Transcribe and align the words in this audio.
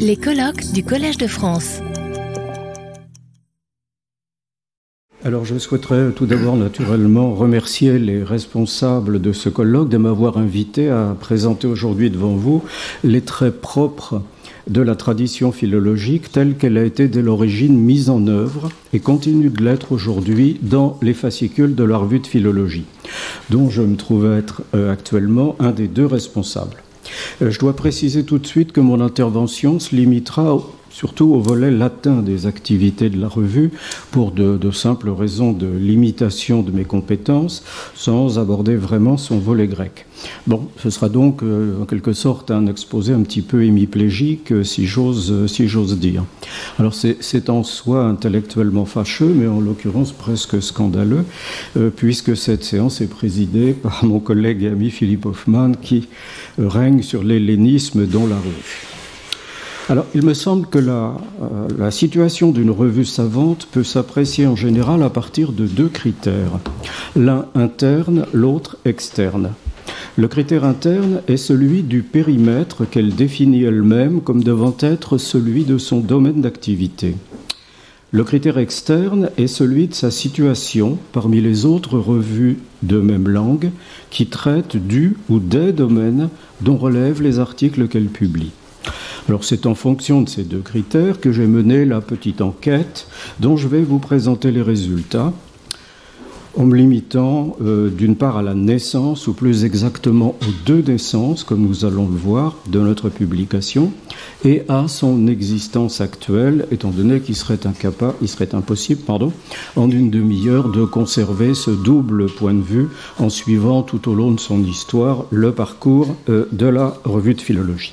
Les 0.00 0.16
colloques 0.16 0.72
du 0.72 0.82
Collège 0.82 1.18
de 1.18 1.28
France. 1.28 1.80
Alors 5.24 5.44
je 5.44 5.56
souhaiterais 5.56 6.10
tout 6.10 6.26
d'abord 6.26 6.56
naturellement 6.56 7.32
remercier 7.32 8.00
les 8.00 8.24
responsables 8.24 9.20
de 9.20 9.32
ce 9.32 9.48
colloque 9.48 9.88
de 9.88 9.98
m'avoir 9.98 10.36
invité 10.36 10.88
à 10.88 11.16
présenter 11.18 11.68
aujourd'hui 11.68 12.10
devant 12.10 12.34
vous 12.34 12.64
les 13.04 13.20
traits 13.20 13.60
propres 13.60 14.20
de 14.66 14.80
la 14.82 14.96
tradition 14.96 15.52
philologique 15.52 16.32
telle 16.32 16.56
qu'elle 16.56 16.76
a 16.76 16.84
été 16.84 17.06
dès 17.06 17.22
l'origine 17.22 17.78
mise 17.78 18.10
en 18.10 18.26
œuvre 18.26 18.70
et 18.92 18.98
continue 18.98 19.50
de 19.50 19.62
l'être 19.62 19.92
aujourd'hui 19.92 20.58
dans 20.60 20.98
les 21.02 21.14
fascicules 21.14 21.76
de 21.76 21.84
la 21.84 21.98
revue 21.98 22.18
de 22.18 22.26
philologie, 22.26 22.86
dont 23.50 23.70
je 23.70 23.82
me 23.82 23.96
trouve 23.96 24.26
être 24.32 24.62
euh, 24.74 24.92
actuellement 24.92 25.54
un 25.60 25.70
des 25.70 25.86
deux 25.86 26.06
responsables. 26.06 26.82
Euh, 27.42 27.50
je 27.50 27.58
dois 27.58 27.74
préciser 27.74 28.24
tout 28.24 28.38
de 28.38 28.46
suite 28.46 28.72
que 28.72 28.80
mon 28.80 29.00
intervention 29.00 29.78
se 29.78 29.94
limitera 29.94 30.58
surtout 30.96 31.34
au 31.34 31.40
volet 31.40 31.70
latin 31.70 32.22
des 32.22 32.46
activités 32.46 33.10
de 33.10 33.20
la 33.20 33.28
revue, 33.28 33.70
pour 34.12 34.32
de, 34.32 34.70
simples 34.70 35.10
raisons 35.10 35.52
de 35.52 35.66
limitation 35.66 36.62
de 36.62 36.70
mes 36.70 36.84
compétences, 36.84 37.62
sans 37.94 38.38
aborder 38.38 38.76
vraiment 38.76 39.18
son 39.18 39.38
volet 39.38 39.66
grec. 39.66 40.06
Bon, 40.46 40.68
ce 40.78 40.88
sera 40.88 41.10
donc 41.10 41.42
euh, 41.42 41.82
en 41.82 41.84
quelque 41.84 42.14
sorte 42.14 42.50
un 42.50 42.66
exposé 42.66 43.12
un 43.12 43.20
petit 43.20 43.42
peu 43.42 43.64
hémiplégique, 43.64 44.52
euh, 44.52 44.64
si 44.64 44.86
j'ose 44.86 45.46
si 45.48 45.66
dire. 45.96 46.24
Alors 46.78 46.94
c'est 46.94 47.50
en 47.50 47.62
soi 47.62 48.04
intellectuellement 48.04 48.86
fâcheux, 48.86 49.34
mais 49.36 49.48
en 49.48 49.60
l'occurrence 49.60 50.12
presque 50.12 50.62
scandaleux, 50.62 51.26
euh, 51.76 51.90
puisque 51.94 52.34
cette 52.38 52.64
séance 52.64 53.02
est 53.02 53.10
présidée 53.10 53.74
par 53.74 54.02
mon 54.06 54.18
collègue 54.18 54.62
et 54.62 54.68
ami 54.68 54.88
Philippe 54.88 55.26
Hoffman, 55.26 55.72
qui 55.72 56.08
règne 56.56 57.02
sur 57.02 57.22
l'hellénisme 57.22 58.06
dans 58.06 58.26
la 58.26 58.36
revue. 58.36 58.95
Alors, 59.88 60.06
il 60.16 60.24
me 60.24 60.34
semble 60.34 60.66
que 60.66 60.80
la, 60.80 61.16
euh, 61.40 61.68
la 61.78 61.92
situation 61.92 62.50
d'une 62.50 62.72
revue 62.72 63.04
savante 63.04 63.68
peut 63.70 63.84
s'apprécier 63.84 64.48
en 64.48 64.56
général 64.56 65.00
à 65.04 65.10
partir 65.10 65.52
de 65.52 65.64
deux 65.64 65.88
critères. 65.88 66.58
L'un 67.14 67.46
interne, 67.54 68.26
l'autre 68.32 68.78
externe. 68.84 69.52
Le 70.16 70.26
critère 70.26 70.64
interne 70.64 71.20
est 71.28 71.36
celui 71.36 71.84
du 71.84 72.02
périmètre 72.02 72.84
qu'elle 72.84 73.14
définit 73.14 73.62
elle-même 73.62 74.22
comme 74.22 74.42
devant 74.42 74.74
être 74.80 75.18
celui 75.18 75.62
de 75.62 75.78
son 75.78 76.00
domaine 76.00 76.40
d'activité. 76.40 77.14
Le 78.10 78.24
critère 78.24 78.58
externe 78.58 79.30
est 79.36 79.46
celui 79.46 79.86
de 79.86 79.94
sa 79.94 80.10
situation 80.10 80.98
parmi 81.12 81.40
les 81.40 81.64
autres 81.64 81.98
revues 81.98 82.58
de 82.82 82.98
même 82.98 83.28
langue 83.28 83.70
qui 84.10 84.26
traitent 84.26 84.76
du 84.76 85.16
ou 85.28 85.38
des 85.38 85.72
domaines 85.72 86.28
dont 86.60 86.76
relèvent 86.76 87.22
les 87.22 87.38
articles 87.38 87.86
qu'elle 87.86 88.06
publie. 88.06 88.50
Alors 89.28 89.44
c'est 89.44 89.66
en 89.66 89.74
fonction 89.74 90.22
de 90.22 90.28
ces 90.28 90.44
deux 90.44 90.60
critères 90.60 91.20
que 91.20 91.32
j'ai 91.32 91.46
mené 91.46 91.84
la 91.84 92.00
petite 92.00 92.40
enquête 92.40 93.08
dont 93.40 93.56
je 93.56 93.68
vais 93.68 93.82
vous 93.82 93.98
présenter 93.98 94.50
les 94.50 94.62
résultats 94.62 95.32
en 96.56 96.64
me 96.64 96.76
limitant 96.76 97.56
euh, 97.60 97.90
d'une 97.90 98.16
part 98.16 98.38
à 98.38 98.42
la 98.42 98.54
naissance, 98.54 99.26
ou 99.26 99.34
plus 99.34 99.64
exactement 99.64 100.36
aux 100.40 100.64
deux 100.64 100.80
naissances, 100.80 101.44
comme 101.44 101.60
nous 101.60 101.84
allons 101.84 102.08
le 102.08 102.16
voir, 102.16 102.56
de 102.68 102.80
notre 102.80 103.08
publication, 103.10 103.92
et 104.44 104.62
à 104.68 104.88
son 104.88 105.26
existence 105.26 106.00
actuelle, 106.00 106.66
étant 106.70 106.90
donné 106.90 107.20
qu'il 107.20 107.36
serait 107.36 107.66
incapable, 107.66 108.26
serait 108.26 108.54
impossible, 108.54 109.02
en 109.76 109.90
une 109.90 110.10
demi-heure 110.10 110.70
de 110.70 110.84
conserver 110.84 111.54
ce 111.54 111.70
double 111.70 112.26
point 112.26 112.54
de 112.54 112.62
vue 112.62 112.88
en 113.18 113.28
suivant 113.28 113.82
tout 113.82 114.10
au 114.10 114.14
long 114.14 114.32
de 114.32 114.40
son 114.40 114.62
histoire 114.64 115.24
le 115.30 115.52
parcours 115.52 116.16
euh, 116.28 116.46
de 116.52 116.66
la 116.66 116.96
revue 117.04 117.34
de 117.34 117.40
philologie. 117.40 117.92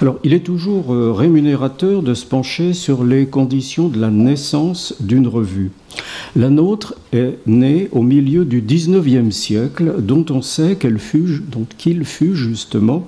Alors, 0.00 0.20
il 0.22 0.32
est 0.32 0.44
toujours 0.46 0.94
euh, 0.94 1.12
rémunérateur 1.12 2.02
de 2.02 2.14
se 2.14 2.24
pencher 2.24 2.72
sur 2.72 3.02
les 3.02 3.26
conditions 3.26 3.88
de 3.88 4.00
la 4.00 4.10
naissance 4.10 4.94
d'une 5.00 5.26
revue. 5.26 5.72
La 6.36 6.50
nôtre 6.50 6.94
est 7.12 7.38
née 7.46 7.88
au 7.90 8.02
milieu 8.02 8.44
du 8.44 8.60
XIXe 8.60 9.34
siècle, 9.34 9.96
dont 9.98 10.24
on 10.30 10.40
sait 10.40 10.76
qu'elle 10.76 11.00
fut, 11.00 11.42
qu'il 11.78 12.04
fut 12.04 12.36
justement, 12.36 13.04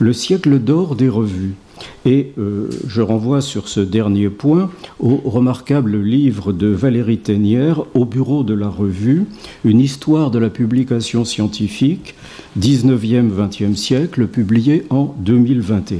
le 0.00 0.12
siècle 0.12 0.58
d'or 0.58 0.96
des 0.96 1.08
revues. 1.08 1.54
Et 2.04 2.32
euh, 2.38 2.68
je 2.86 3.02
renvoie 3.02 3.40
sur 3.40 3.68
ce 3.68 3.80
dernier 3.80 4.28
point 4.28 4.70
au 5.00 5.16
remarquable 5.24 6.00
livre 6.00 6.52
de 6.52 6.68
Valérie 6.68 7.18
Ténière, 7.18 7.82
Au 7.94 8.04
bureau 8.04 8.44
de 8.44 8.54
la 8.54 8.68
revue, 8.68 9.24
une 9.64 9.80
histoire 9.80 10.30
de 10.30 10.38
la 10.38 10.50
publication 10.50 11.24
scientifique, 11.24 12.14
19e, 12.58 13.30
20e 13.30 13.74
siècle, 13.74 14.26
publié 14.26 14.86
en 14.90 15.14
2021, 15.18 15.98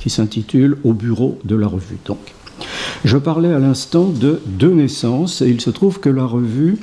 qui 0.00 0.10
s'intitule 0.10 0.78
Au 0.84 0.92
bureau 0.92 1.38
de 1.44 1.56
la 1.56 1.66
revue. 1.66 1.98
Donc, 2.04 2.18
je 3.04 3.16
parlais 3.16 3.52
à 3.52 3.58
l'instant 3.58 4.08
de 4.08 4.40
deux 4.46 4.72
naissances, 4.72 5.42
et 5.42 5.48
il 5.48 5.60
se 5.60 5.70
trouve 5.70 6.00
que 6.00 6.08
la 6.08 6.26
revue 6.26 6.78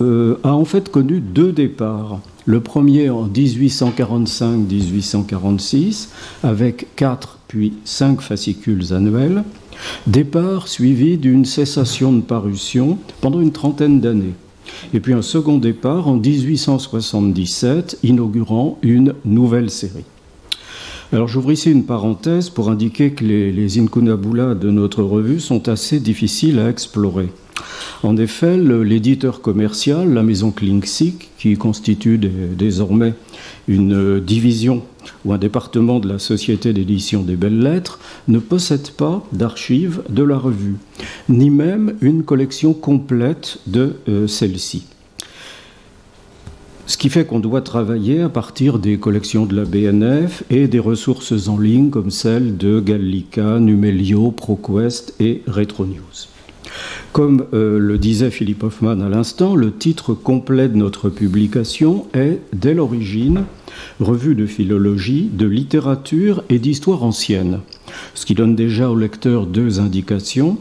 euh, 0.00 0.38
a 0.42 0.54
en 0.54 0.64
fait 0.64 0.90
connu 0.90 1.20
deux 1.20 1.52
départs. 1.52 2.20
Le 2.44 2.60
premier 2.60 3.08
en 3.10 3.28
1845-1846, 3.28 6.08
avec 6.42 6.88
quatre 6.96 7.38
puis 7.52 7.74
cinq 7.84 8.22
fascicules 8.22 8.94
annuels, 8.94 9.44
départ 10.06 10.68
suivi 10.68 11.18
d'une 11.18 11.44
cessation 11.44 12.10
de 12.10 12.22
parution 12.22 12.96
pendant 13.20 13.42
une 13.42 13.52
trentaine 13.52 14.00
d'années. 14.00 14.32
Et 14.94 15.00
puis 15.00 15.12
un 15.12 15.20
second 15.20 15.58
départ 15.58 16.08
en 16.08 16.16
1877, 16.16 17.98
inaugurant 18.04 18.78
une 18.80 19.12
nouvelle 19.26 19.68
série. 19.68 20.06
Alors 21.12 21.28
j'ouvre 21.28 21.52
ici 21.52 21.70
une 21.70 21.84
parenthèse 21.84 22.48
pour 22.48 22.70
indiquer 22.70 23.10
que 23.10 23.22
les, 23.22 23.52
les 23.52 23.76
de 23.76 24.70
notre 24.70 25.02
revue 25.02 25.38
sont 25.38 25.68
assez 25.68 26.00
difficiles 26.00 26.58
à 26.58 26.70
explorer. 26.70 27.28
En 28.02 28.16
effet, 28.16 28.56
l'éditeur 28.56 29.42
commercial, 29.42 30.10
la 30.14 30.22
maison 30.22 30.52
Klingsik, 30.52 31.28
qui 31.36 31.54
constitue 31.58 32.16
désormais 32.56 33.12
une 33.68 34.20
division 34.20 34.82
ou 35.24 35.32
un 35.32 35.38
département 35.38 35.98
de 35.98 36.08
la 36.08 36.18
Société 36.18 36.72
d'édition 36.72 37.22
des 37.22 37.36
belles 37.36 37.60
lettres, 37.60 37.98
ne 38.28 38.38
possède 38.38 38.90
pas 38.90 39.24
d'archives 39.32 40.02
de 40.08 40.22
la 40.22 40.38
revue, 40.38 40.76
ni 41.28 41.50
même 41.50 41.96
une 42.00 42.22
collection 42.22 42.72
complète 42.74 43.58
de 43.66 43.96
euh, 44.08 44.26
celle-ci. 44.26 44.86
Ce 46.86 46.96
qui 46.96 47.08
fait 47.08 47.24
qu'on 47.24 47.40
doit 47.40 47.62
travailler 47.62 48.20
à 48.20 48.28
partir 48.28 48.78
des 48.78 48.98
collections 48.98 49.46
de 49.46 49.54
la 49.54 49.64
BNF 49.64 50.42
et 50.50 50.66
des 50.66 50.80
ressources 50.80 51.48
en 51.48 51.58
ligne 51.58 51.90
comme 51.90 52.10
celles 52.10 52.56
de 52.56 52.80
Gallica, 52.80 53.60
Numelio, 53.60 54.32
ProQuest 54.32 55.14
et 55.20 55.42
RetroNews. 55.46 56.31
Comme 57.12 57.44
euh, 57.52 57.78
le 57.78 57.98
disait 57.98 58.30
Philippe 58.30 58.62
Hoffman 58.62 59.00
à 59.00 59.08
l'instant, 59.10 59.54
le 59.54 59.70
titre 59.70 60.14
complet 60.14 60.70
de 60.70 60.76
notre 60.76 61.10
publication 61.10 62.06
est, 62.14 62.40
dès 62.54 62.72
l'origine, 62.72 63.44
Revue 64.00 64.34
de 64.34 64.46
philologie, 64.46 65.30
de 65.32 65.46
littérature 65.46 66.42
et 66.48 66.58
d'histoire 66.58 67.02
ancienne, 67.02 67.60
ce 68.14 68.26
qui 68.26 68.34
donne 68.34 68.54
déjà 68.54 68.90
au 68.90 68.96
lecteur 68.96 69.46
deux 69.46 69.80
indications. 69.80 70.58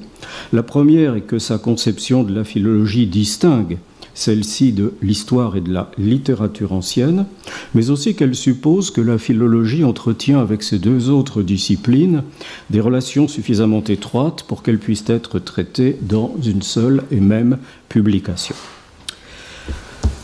La 0.54 0.64
première 0.64 1.16
est 1.16 1.22
que 1.22 1.40
sa 1.40 1.58
conception 1.58 2.24
de 2.24 2.34
la 2.34 2.44
philologie 2.44 3.08
distingue 3.08 3.78
celle-ci 4.14 4.72
de 4.72 4.94
l'histoire 5.02 5.56
et 5.56 5.62
de 5.62 5.72
la 5.72 5.92
littérature 5.98 6.74
ancienne, 6.74 7.26
mais 7.74 7.90
aussi 7.90 8.16
qu'elle 8.16 8.36
suppose 8.36 8.92
que 8.92 9.02
la 9.02 9.18
philologie 9.18 9.84
entretient 9.84 10.40
avec 10.40 10.64
ces 10.64 10.80
deux 10.80 11.10
autres 11.10 11.42
disciplines 11.44 12.24
des 12.70 12.80
relations 12.80 13.28
suffisamment 13.28 13.84
étroites 13.84 14.44
pour 14.44 14.64
qu'elles 14.64 14.80
puissent 14.80 15.06
être 15.08 15.40
traitées 15.40 15.98
dans 16.02 16.36
une 16.44 16.62
seule 16.62 17.04
et 17.12 17.20
même 17.20 17.58
publication. 17.90 18.56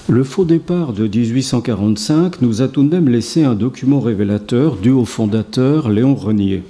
Le 0.10 0.24
faux 0.24 0.46
départ 0.46 0.94
de 0.94 1.06
1845 1.06 2.42
nous 2.42 2.62
a 2.62 2.70
tout 2.70 2.82
de 2.82 2.96
même 2.96 3.10
laissé 3.10 3.44
un 3.44 3.56
document 3.56 4.00
révélateur 4.00 4.78
dû 4.78 4.90
au 4.90 5.04
fondateur 5.04 5.90
Léon 5.90 6.16
Renier. 6.16 6.64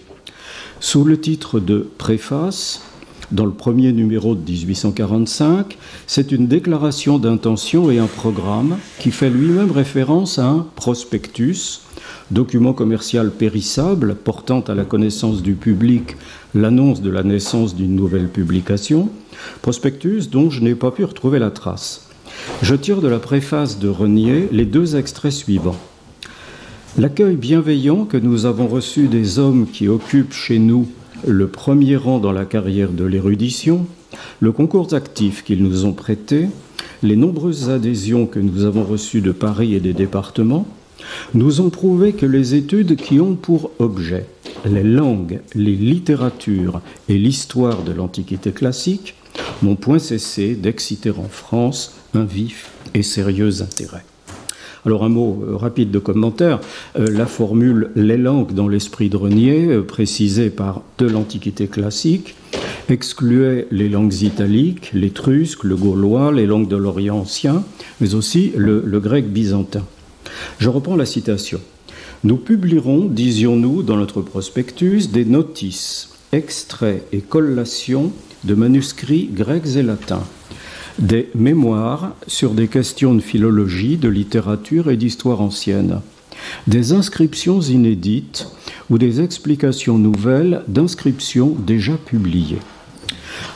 Sous 0.79 1.03
le 1.03 1.19
titre 1.19 1.59
de 1.59 1.87
Préface, 1.99 2.86
dans 3.31 3.45
le 3.45 3.51
premier 3.51 3.91
numéro 3.91 4.35
de 4.35 4.39
1845, 4.39 5.77
c'est 6.05 6.31
une 6.31 6.47
déclaration 6.47 7.19
d'intention 7.19 7.91
et 7.91 7.99
un 7.99 8.07
programme 8.07 8.77
qui 8.99 9.11
fait 9.11 9.29
lui-même 9.29 9.71
référence 9.71 10.39
à 10.39 10.47
un 10.47 10.65
prospectus, 10.75 11.81
document 12.31 12.73
commercial 12.73 13.31
périssable 13.31 14.15
portant 14.15 14.61
à 14.61 14.75
la 14.75 14.85
connaissance 14.85 15.41
du 15.41 15.55
public 15.55 16.15
l'annonce 16.55 17.01
de 17.01 17.09
la 17.09 17.23
naissance 17.23 17.75
d'une 17.75 17.95
nouvelle 17.95 18.29
publication, 18.29 19.09
prospectus 19.61 20.29
dont 20.29 20.49
je 20.49 20.61
n'ai 20.61 20.75
pas 20.75 20.91
pu 20.91 21.03
retrouver 21.03 21.39
la 21.39 21.51
trace. 21.51 22.07
Je 22.61 22.75
tire 22.75 23.01
de 23.01 23.07
la 23.07 23.19
préface 23.19 23.79
de 23.79 23.89
Renier 23.89 24.47
les 24.51 24.65
deux 24.65 24.95
extraits 24.95 25.33
suivants. 25.33 25.77
L'accueil 26.97 27.35
bienveillant 27.35 28.05
que 28.05 28.17
nous 28.17 28.45
avons 28.45 28.67
reçu 28.67 29.07
des 29.07 29.37
hommes 29.37 29.67
qui 29.71 29.87
occupent 29.87 30.33
chez 30.33 30.59
nous 30.59 30.87
le 31.25 31.47
premier 31.47 31.95
rang 31.95 32.19
dans 32.19 32.31
la 32.31 32.45
carrière 32.45 32.91
de 32.91 33.05
l'érudition, 33.05 33.85
le 34.39 34.51
concours 34.51 34.93
actif 34.93 35.43
qu'ils 35.43 35.63
nous 35.63 35.85
ont 35.85 35.93
prêté, 35.93 36.47
les 37.03 37.15
nombreuses 37.15 37.69
adhésions 37.69 38.25
que 38.25 38.39
nous 38.39 38.65
avons 38.65 38.83
reçues 38.83 39.21
de 39.21 39.31
Paris 39.31 39.75
et 39.75 39.79
des 39.79 39.93
départements, 39.93 40.67
nous 41.33 41.61
ont 41.61 41.69
prouvé 41.69 42.13
que 42.13 42.25
les 42.25 42.55
études 42.55 42.95
qui 42.95 43.19
ont 43.19 43.35
pour 43.35 43.71
objet 43.79 44.25
les 44.65 44.83
langues, 44.83 45.39
les 45.55 45.75
littératures 45.75 46.81
et 47.09 47.17
l'histoire 47.17 47.83
de 47.83 47.91
l'Antiquité 47.91 48.51
classique 48.51 49.15
n'ont 49.61 49.75
point 49.75 49.99
cessé 49.99 50.55
d'exciter 50.55 51.11
en 51.11 51.29
France 51.29 51.95
un 52.13 52.23
vif 52.23 52.71
et 52.93 53.03
sérieux 53.03 53.61
intérêt. 53.61 54.03
Alors 54.85 55.03
un 55.03 55.09
mot 55.09 55.43
euh, 55.47 55.55
rapide 55.55 55.91
de 55.91 55.99
commentaire. 55.99 56.59
Euh, 56.97 57.07
la 57.11 57.25
formule 57.25 57.89
les 57.95 58.17
langues 58.17 58.53
dans 58.53 58.67
l'esprit 58.67 59.09
de 59.09 59.17
Renier, 59.17 59.65
euh, 59.67 59.81
précisée 59.81 60.49
par 60.49 60.81
de 60.97 61.07
l'Antiquité 61.07 61.67
classique, 61.67 62.35
excluait 62.89 63.67
les 63.71 63.89
langues 63.89 64.21
italiques, 64.21 64.91
l'étrusque, 64.93 65.63
le 65.63 65.75
gaulois, 65.75 66.31
les 66.31 66.45
langues 66.45 66.67
de 66.67 66.77
l'Orient 66.77 67.19
ancien, 67.19 67.63
mais 67.99 68.15
aussi 68.15 68.53
le, 68.55 68.83
le 68.85 68.99
grec 68.99 69.27
byzantin. 69.27 69.83
Je 70.59 70.69
reprends 70.69 70.95
la 70.95 71.05
citation. 71.05 71.59
Nous 72.23 72.37
publierons, 72.37 73.05
disions-nous 73.05 73.83
dans 73.83 73.97
notre 73.97 74.21
prospectus, 74.21 75.09
des 75.11 75.25
notices, 75.25 76.09
extraits 76.31 77.03
et 77.11 77.19
collations 77.19 78.11
de 78.43 78.55
manuscrits 78.55 79.29
grecs 79.31 79.75
et 79.75 79.83
latins, 79.83 80.23
des 80.99 81.29
mémoires 81.35 82.15
sur 82.27 82.51
des 82.51 82.67
questions 82.67 83.13
de 83.13 83.19
philologie, 83.19 83.97
de 83.97 84.09
littérature 84.09 84.89
et 84.89 84.97
d'histoire 84.97 85.41
ancienne, 85.41 86.01
des 86.67 86.93
inscriptions 86.93 87.61
inédites 87.61 88.47
ou 88.89 88.97
des 88.97 89.21
explications 89.21 89.97
nouvelles 89.97 90.63
d'inscriptions 90.67 91.55
déjà 91.65 91.93
publiées. 91.97 92.59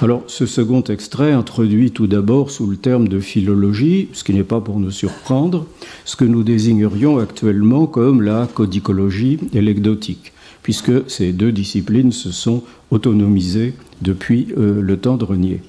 Alors, 0.02 0.24
ce 0.28 0.46
second 0.46 0.84
extrait 0.84 1.32
introduit 1.32 1.92
tout 1.92 2.08
d'abord 2.08 2.52
sous 2.52 2.68
le 2.68 2.78
terme 2.78 3.08
de 3.08 3.20
philologie, 3.20 4.10
ce 4.14 4.24
qui 4.24 4.34
n'est 4.34 4.44
pas 4.44 4.62
pour 4.62 4.80
nous 4.80 4.92
surprendre, 4.92 5.66
ce 6.06 6.16
que 6.16 6.26
nous 6.26 6.44
désignerions 6.44 7.18
actuellement 7.18 7.88
comme 7.88 8.22
la 8.22 8.48
codicologie 8.54 9.40
et 9.54 9.62
l'egdotique, 9.62 10.34
puisque 10.64 11.10
ces 11.10 11.34
deux 11.34 11.52
disciplines 11.52 12.12
se 12.12 12.32
sont 12.32 12.64
autonomisées 12.92 13.74
depuis 14.02 14.48
euh, 14.58 14.82
le 14.82 14.98
temps 14.98 15.18
de 15.18 15.26
Renier. 15.26 15.62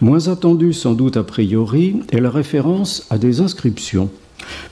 Moins 0.00 0.28
attendu 0.28 0.72
sans 0.72 0.94
doute 0.94 1.16
a 1.16 1.22
priori 1.22 1.96
est 2.10 2.20
la 2.20 2.30
référence 2.30 3.06
à 3.10 3.18
des 3.18 3.40
inscriptions, 3.40 4.10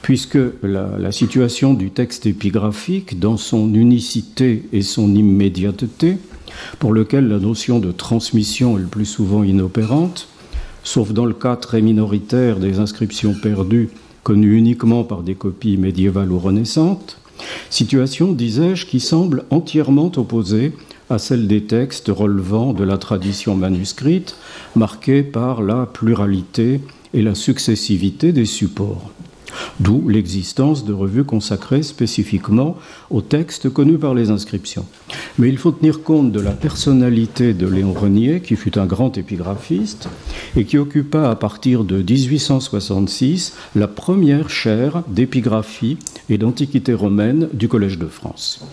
puisque 0.03 0.39
la, 0.63 1.13
situation 1.13 1.75
du 1.75 1.91
texte 1.91 2.27
épigraphique, 2.27 3.19
dans 3.19 3.37
son 3.37 3.73
unicité 3.75 4.65
et 4.73 4.83
son 4.83 5.15
immédiateté, 5.15 6.19
pour 6.79 6.93
lequel 6.93 7.29
la 7.29 7.39
notion 7.39 7.79
de 7.79 7.93
transmission 7.93 8.79
est 8.79 8.83
le 8.83 8.87
plus 8.87 9.07
souvent 9.07 9.43
inopérante, 9.43 10.29
sauf 10.85 11.13
dans 11.13 11.27
le 11.27 11.35
cas 11.35 11.57
très 11.57 11.81
minoritaire 11.81 12.59
des 12.59 12.79
inscriptions 12.79 13.35
perdues 13.35 13.91
connues 14.23 14.57
uniquement 14.57 15.05
par 15.05 15.23
des 15.23 15.35
copies 15.35 15.77
médiévales 15.77 16.31
ou 16.31 16.39
renaissantes, 16.39 17.19
situation, 17.71 18.33
disais-je, 18.33 18.87
qui 18.87 19.01
semble 19.01 19.45
entièrement 19.51 20.13
opposée 20.17 20.73
à 21.13 21.19
celle 21.19 21.47
des 21.47 21.65
textes 21.65 22.09
relevant 22.09 22.73
de 22.73 22.85
la 22.85 22.97
tradition 22.97 23.55
manuscrite, 23.55 24.37
marquée 24.75 25.23
par 25.23 25.63
la 25.63 25.85
pluralité 25.85 26.81
et 27.13 27.21
la 27.21 27.35
successivité 27.35 28.33
des 28.33 28.47
supports. 28.47 29.11
D'où 29.81 30.09
l'existence 30.09 30.87
de 30.87 30.95
revues 30.95 31.25
consacrées 31.25 31.83
spécifiquement 31.83 32.79
aux 33.11 33.21
textes 33.21 33.69
connus 33.69 33.99
par 33.99 34.15
les 34.15 34.31
inscriptions. 34.31 34.87
Mais 35.39 35.51
il 35.51 35.59
faut 35.59 35.73
tenir 35.73 36.03
compte 36.03 36.33
de 36.33 36.41
la 36.41 36.53
personnalité 36.53 37.53
de 37.53 37.67
Léon 37.67 37.93
Renier, 37.93 38.41
qui 38.41 38.57
fut 38.57 38.79
un 38.79 38.87
grand 38.87 39.19
épigraphiste 39.19 40.09
et 40.57 40.65
qui 40.65 40.79
occupa 40.79 41.29
à 41.29 41.37
partir 41.37 41.85
de 41.85 41.97
1866 41.97 43.55
la 43.77 43.89
première 43.89 44.49
chaire 44.49 45.03
d'épigraphie 45.09 45.99
et 46.31 46.39
d'antiquité 46.39 46.95
romaine 46.95 47.51
du 47.53 47.69
Collège 47.69 47.99
de 47.99 48.07
France. 48.07 48.65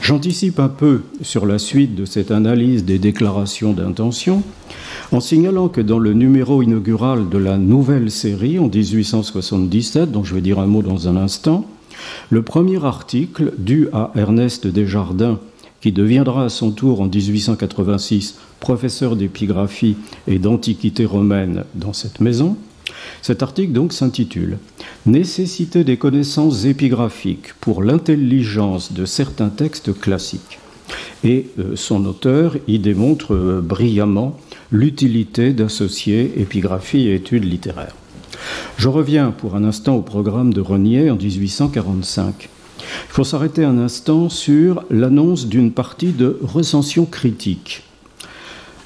J'anticipe 0.00 0.58
un 0.58 0.68
peu 0.68 1.02
sur 1.22 1.46
la 1.46 1.58
suite 1.58 1.94
de 1.94 2.04
cette 2.04 2.30
analyse 2.30 2.84
des 2.84 2.98
déclarations 2.98 3.72
d'intention 3.72 4.42
en 5.12 5.20
signalant 5.20 5.68
que 5.68 5.80
dans 5.80 5.98
le 5.98 6.14
numéro 6.14 6.62
inaugural 6.62 7.28
de 7.28 7.38
la 7.38 7.58
nouvelle 7.58 8.10
série 8.10 8.58
en 8.58 8.68
1877, 8.68 10.10
dont 10.10 10.24
je 10.24 10.34
vais 10.34 10.40
dire 10.40 10.58
un 10.58 10.66
mot 10.66 10.82
dans 10.82 11.08
un 11.08 11.16
instant, 11.16 11.66
le 12.30 12.42
premier 12.42 12.84
article 12.84 13.52
dû 13.58 13.88
à 13.92 14.10
Ernest 14.16 14.66
Desjardins, 14.66 15.38
qui 15.80 15.92
deviendra 15.92 16.44
à 16.44 16.48
son 16.48 16.70
tour 16.70 17.00
en 17.00 17.06
1886 17.06 18.38
professeur 18.60 19.16
d'épigraphie 19.16 19.96
et 20.28 20.38
d'antiquité 20.38 21.04
romaine 21.04 21.64
dans 21.74 21.92
cette 21.92 22.20
maison, 22.20 22.56
cet 23.22 23.42
article 23.42 23.72
donc 23.72 23.92
s'intitule 23.92 24.58
Nécessité 25.06 25.84
des 25.84 25.96
connaissances 25.96 26.64
épigraphiques 26.64 27.54
pour 27.60 27.82
l'intelligence 27.82 28.92
de 28.92 29.04
certains 29.04 29.48
textes 29.48 29.98
classiques. 29.98 30.58
Et 31.24 31.46
euh, 31.58 31.76
son 31.76 32.04
auteur 32.04 32.56
y 32.66 32.78
démontre 32.78 33.34
euh, 33.34 33.60
brillamment 33.60 34.36
l'utilité 34.70 35.52
d'associer 35.52 36.32
épigraphie 36.36 37.08
et 37.08 37.14
études 37.14 37.44
littéraires. 37.44 37.94
Je 38.76 38.88
reviens 38.88 39.30
pour 39.30 39.54
un 39.54 39.64
instant 39.64 39.96
au 39.96 40.02
programme 40.02 40.52
de 40.52 40.60
Renier 40.60 41.10
en 41.10 41.16
1845. 41.16 42.48
Il 42.78 43.12
faut 43.12 43.24
s'arrêter 43.24 43.64
un 43.64 43.78
instant 43.78 44.28
sur 44.28 44.84
l'annonce 44.90 45.46
d'une 45.46 45.70
partie 45.70 46.12
de 46.12 46.38
recension 46.42 47.06
critique. 47.06 47.82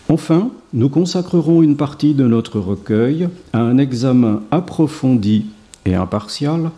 Enfin, 0.09 0.51
nous 0.77 0.91
consacrerons 0.91 1.63
une 1.63 1.77
partie 1.77 2.13
de 2.13 2.27
notre 2.27 2.61
recueil 2.61 3.31
à 3.55 3.61
un 3.61 3.79
examen 3.79 4.43
approfondi 4.51 5.47
et 5.87 5.95
impartial 5.95 6.71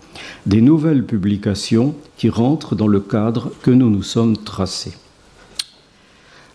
des 0.46 0.60
nouvelles 0.60 1.04
publications 1.04 1.96
qui 2.16 2.30
rentrent 2.30 2.76
dans 2.76 2.86
le 2.86 3.00
cadre 3.00 3.50
que 3.60 3.72
nous 3.72 3.90
nous 3.90 4.04
sommes 4.04 4.36
tracés. 4.36 4.94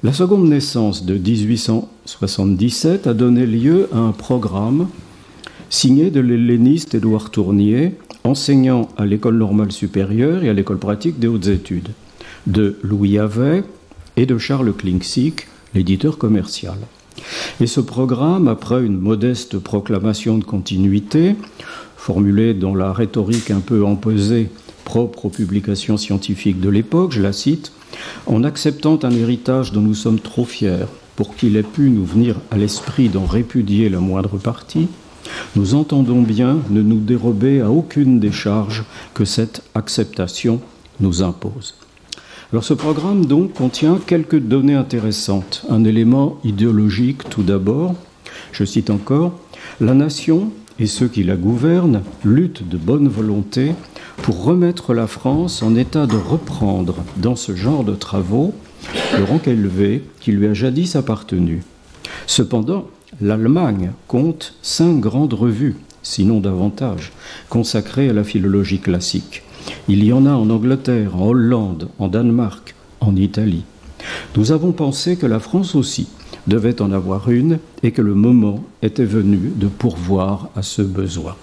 La 0.04 0.14
seconde 0.14 0.48
naissance 0.48 1.06
de 1.06 1.16
1877 1.16 3.08
a 3.08 3.14
donné 3.14 3.46
lieu 3.46 3.90
à 3.94 3.98
un 3.98 4.14
programme 4.14 4.88
signé 5.70 6.12
de 6.12 6.22
l'helléniste 6.22 6.96
Édouard 6.96 7.30
Tournier, 7.30 7.96
enseignant 8.24 8.88
à 8.96 9.06
l'école 9.06 9.38
normale 9.38 9.74
supérieure 9.74 10.46
et 10.46 10.50
à 10.50 10.54
l'école 10.54 10.80
pratique 10.80 11.20
des 11.20 11.28
hautes 11.28 11.48
études, 11.48 11.90
de 12.48 12.78
Louis 12.84 13.18
Havet 13.18 13.66
et 14.16 14.26
de 14.26 14.38
Charles 14.38 14.72
Klinksik, 14.72 15.48
l'éditeur 15.74 16.18
commercial. 16.18 16.78
Et 17.60 17.68
ce 17.68 17.80
programme, 17.80 18.48
après 18.48 18.84
une 18.84 19.00
modeste 19.00 19.60
proclamation 19.60 20.38
de 20.38 20.44
continuité, 20.44 21.36
formulée 21.98 22.54
dans 22.54 22.76
la 22.76 22.92
rhétorique 22.92 23.52
un 23.52 23.60
peu 23.60 23.86
empesée 23.86 24.50
propre 24.84 25.26
aux 25.26 25.30
publications 25.30 25.98
scientifiques 25.98 26.60
de 26.60 26.70
l'époque, 26.70 27.12
je 27.14 27.22
la 27.22 27.34
cite, 27.34 27.72
en 28.26 28.44
acceptant 28.44 29.00
un 29.04 29.12
héritage 29.12 29.72
dont 29.72 29.82
nous 29.82 29.94
sommes 29.94 30.20
trop 30.20 30.46
fiers 30.46 30.86
pour 31.16 31.36
qu'il 31.36 31.56
ait 31.56 31.64
pu 31.64 31.90
nous 31.90 32.06
venir 32.06 32.36
à 32.52 32.58
l'esprit 32.58 33.10
d'en 33.10 33.26
répudier 33.26 33.88
la 33.90 34.00
moindre 34.00 34.38
partie, 34.38 34.88
nous 35.56 35.76
entendons 35.76 36.22
bien 36.22 36.58
ne 36.70 36.82
nous 36.82 37.00
dérober 37.00 37.62
à 37.62 37.70
aucune 37.70 38.20
des 38.20 38.32
charges 38.32 38.84
que 39.14 39.26
cette 39.26 39.62
acceptation 39.76 40.60
nous 41.00 41.24
impose. 41.24 41.76
Ce 42.62 42.74
programme 42.74 43.26
donc 43.26 43.54
contient 43.54 44.00
quelques 44.06 44.40
données 44.40 44.76
intéressantes. 44.76 45.66
Un 45.70 45.84
élément 45.84 46.38
idéologique 46.44 47.28
tout 47.30 47.42
d'abord, 47.42 47.96
je 48.52 48.64
cite 48.64 48.90
encore, 48.90 49.34
La 49.82 49.94
nation 49.94 50.52
et 50.80 50.86
ceux 50.86 51.08
qui 51.08 51.24
la 51.24 51.36
gouvernent 51.36 52.04
luttent 52.24 52.68
de 52.68 52.78
bonne 52.78 53.08
volonté 53.08 53.74
pour 54.22 54.44
remettre 54.44 54.94
la 54.94 55.08
France 55.08 55.64
en 55.64 55.76
état 55.76 56.06
de 56.06 56.16
reprendre 56.16 57.04
dans 57.18 57.36
ce 57.36 57.56
genre 57.56 57.84
de 57.84 57.96
travaux 57.96 58.54
le 59.18 59.24
rang 59.24 59.42
élevé 59.46 60.04
qui 60.20 60.32
lui 60.32 60.48
a 60.48 60.54
jadis 60.54 60.96
appartenu. 60.96 61.64
Cependant, 62.28 62.88
l'Allemagne 63.20 63.92
compte 64.08 64.54
cinq 64.62 65.00
grandes 65.00 65.34
revues, 65.34 65.76
sinon 66.04 66.40
davantage, 66.40 67.12
consacrées 67.50 68.10
à 68.10 68.14
la 68.14 68.24
philologie 68.24 68.80
classique. 68.80 69.44
Il 69.88 70.04
y 70.04 70.14
en 70.14 70.26
a 70.26 70.32
en 70.32 70.50
Angleterre, 70.50 71.16
en 71.16 71.28
Hollande, 71.28 71.90
en 72.00 72.08
Danemark, 72.08 72.76
en 73.00 73.16
Italie. 73.16 73.64
Nous 74.36 74.52
avons 74.52 74.72
pensé 74.72 75.16
que 75.16 75.26
la 75.26 75.40
France 75.40 75.76
aussi 75.76 76.08
devait 76.48 76.82
en 76.82 76.92
avoir 76.92 77.30
une 77.30 77.60
et 77.84 77.92
que 77.92 78.02
le 78.02 78.16
moment 78.16 78.64
était 78.82 79.06
venu 79.06 79.52
de 79.56 79.68
pourvoir 79.68 80.50
à 80.56 80.62
ce 80.62 80.82
besoin. 80.82 81.36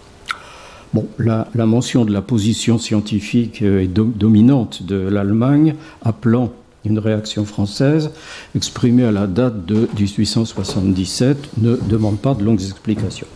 Bon, 0.92 1.06
la, 1.18 1.46
mention 1.54 2.04
de 2.04 2.12
la 2.12 2.20
position 2.20 2.78
scientifique 2.78 3.62
est 3.62 3.86
do, 3.86 4.04
dominante 4.04 4.82
de 4.82 4.96
l'Allemagne, 4.96 5.76
appelant 6.02 6.52
une 6.84 6.98
réaction 6.98 7.44
française, 7.44 8.10
exprimée 8.56 9.04
à 9.04 9.12
la 9.12 9.26
date 9.26 9.66
de 9.66 9.88
1877, 9.98 11.50
ne 11.58 11.76
demande 11.76 12.18
pas 12.18 12.34
de 12.34 12.42
longues 12.42 12.62
explications. 12.62 13.28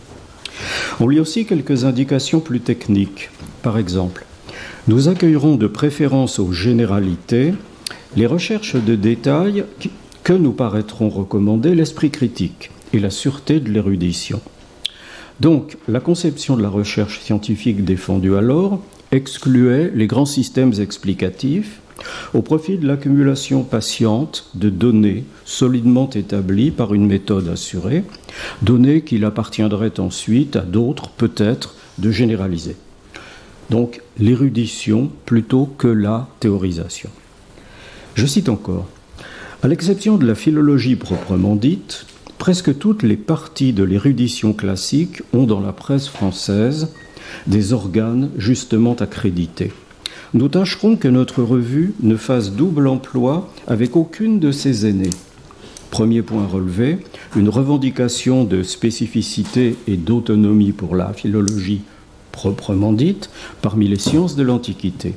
On 0.99 1.07
lit 1.07 1.19
aussi 1.19 1.45
quelques 1.45 1.85
indications 1.85 2.39
plus 2.39 2.59
techniques. 2.59 3.29
Par 3.61 3.77
exemple, 3.77 4.25
nous 4.87 5.09
accueillerons 5.09 5.55
de 5.55 5.67
préférence 5.67 6.37
aux 6.39 6.51
généralités 6.51 7.53
les 8.15 8.27
recherches 8.27 8.75
de 8.75 8.95
détails 8.95 9.65
que 10.23 10.33
nous 10.33 10.51
paraîtront 10.51 11.09
recommander 11.09 11.73
l'esprit 11.73 12.11
critique 12.11 12.71
et 12.93 12.99
la 12.99 13.09
sûreté 13.09 13.59
de 13.59 13.71
l'érudition. 13.71 14.41
Donc, 15.39 15.77
la 15.87 15.99
conception 15.99 16.55
de 16.55 16.61
la 16.61 16.69
recherche 16.69 17.19
scientifique 17.19 17.83
défendue 17.83 18.35
alors 18.35 18.81
excluait 19.11 19.91
les 19.93 20.07
grands 20.07 20.25
systèmes 20.25 20.73
explicatifs 20.79 21.79
au 22.33 22.41
profit 22.41 22.77
de 22.77 22.87
l'accumulation 22.87 23.63
patiente 23.63 24.49
de 24.53 24.69
données 24.69 25.23
solidement 25.45 26.09
établies 26.09 26.71
par 26.71 26.93
une 26.93 27.07
méthode 27.07 27.49
assurée, 27.49 28.03
données 28.61 29.01
qu'il 29.01 29.25
appartiendrait 29.25 29.99
ensuite 29.99 30.55
à 30.55 30.61
d'autres 30.61 31.09
peut-être 31.09 31.75
de 31.97 32.11
généraliser. 32.11 32.75
Donc 33.69 34.01
l'érudition 34.19 35.11
plutôt 35.25 35.65
que 35.65 35.87
la 35.87 36.27
théorisation. 36.39 37.09
Je 38.13 38.25
cite 38.25 38.49
encore, 38.49 38.87
à 39.63 39.67
l'exception 39.67 40.17
de 40.17 40.25
la 40.25 40.35
philologie 40.35 40.95
proprement 40.95 41.55
dite, 41.55 42.05
presque 42.37 42.77
toutes 42.77 43.03
les 43.03 43.17
parties 43.17 43.73
de 43.73 43.83
l'érudition 43.83 44.53
classique 44.53 45.23
ont 45.33 45.45
dans 45.45 45.59
la 45.59 45.73
presse 45.73 46.07
française 46.07 46.93
des 47.47 47.73
organes 47.73 48.29
justement 48.37 48.93
accrédités. 48.93 49.71
Nous 50.33 50.49
tâcherons 50.49 50.95
que 50.95 51.07
notre 51.07 51.41
revue 51.41 51.93
ne 52.01 52.15
fasse 52.15 52.51
double 52.51 52.87
emploi 52.87 53.49
avec 53.67 53.95
aucune 53.95 54.39
de 54.39 54.51
ses 54.51 54.85
aînées. 54.85 55.09
Premier 55.91 56.21
point 56.21 56.45
relevé, 56.45 56.99
une 57.35 57.49
revendication 57.49 58.43
de 58.43 58.61
spécificité 58.63 59.77
et 59.87 59.97
d'autonomie 59.97 60.73
pour 60.73 60.95
la 60.95 61.13
philologie 61.13 61.81
proprement 62.35 62.93
dite 62.93 63.29
parmi 63.61 63.87
les 63.87 63.97
sciences 63.97 64.35
de 64.35 64.43
l'Antiquité. 64.43 65.15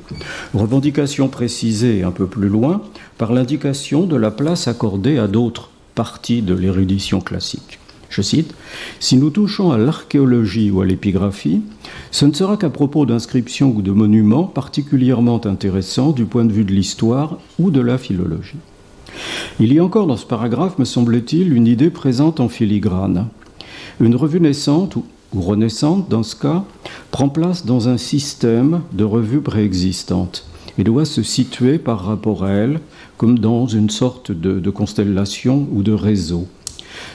Revendication 0.53 1.27
précisée 1.27 2.03
un 2.03 2.11
peu 2.11 2.25
plus 2.25 2.49
loin 2.49 2.81
par 3.17 3.33
l'indication 3.33 4.05
de 4.05 4.15
la 4.15 4.31
place 4.31 4.67
accordée 4.67 5.19
à 5.19 5.27
d'autres 5.27 5.69
parties 5.93 6.41
de 6.41 6.55
l'érudition 6.55 7.19
classique. 7.19 7.79
Je 8.09 8.21
cite, 8.23 8.55
Si 8.99 9.17
nous 9.17 9.29
touchons 9.29 9.71
à 9.71 9.77
l'archéologie 9.77 10.71
ou 10.71 10.81
à 10.81 10.85
l'épigraphie, 10.85 11.61
ce 12.09 12.25
ne 12.25 12.33
sera 12.33 12.57
qu'à 12.57 12.69
propos 12.69 13.05
d'inscriptions 13.05 13.71
ou 13.75 13.81
de 13.81 13.91
monuments 13.91 14.45
particulièrement 14.45 15.45
intéressants 15.45 16.11
du 16.11 16.25
point 16.25 16.45
de 16.45 16.53
vue 16.53 16.65
de 16.65 16.73
l'histoire 16.73 17.37
ou 17.59 17.69
de 17.69 17.81
la 17.81 17.97
philologie. 17.97 18.57
Il 19.59 19.73
y 19.73 19.79
a 19.79 19.83
encore 19.83 20.07
dans 20.07 20.17
ce 20.17 20.25
paragraphe, 20.25 20.79
me 20.79 20.85
semble-t-il, 20.85 21.53
une 21.53 21.67
idée 21.67 21.89
présente 21.89 22.39
en 22.39 22.49
filigrane. 22.49 23.27
Une 23.99 24.15
revue 24.15 24.39
naissante 24.39 24.97
ou, 25.33 25.41
renaissante, 25.41 26.09
dans 26.09 26.23
ce 26.23 26.35
cas, 26.35 26.63
prend 27.11 27.29
place 27.29 27.65
dans 27.65 27.87
un 27.87 27.97
système 27.97 28.81
de 28.93 29.03
revues 29.03 29.41
préexistantes 29.41 30.45
et 30.77 30.83
doit 30.83 31.05
se 31.05 31.23
situer 31.23 31.77
par 31.77 32.05
rapport 32.05 32.43
à 32.43 32.51
elle 32.51 32.79
comme 33.17 33.37
dans 33.37 33.67
une 33.67 33.89
sorte 33.89 34.31
de, 34.31 34.59
de 34.59 34.69
constellation 34.69 35.67
ou 35.71 35.83
de 35.83 35.91
réseau. 35.91 36.47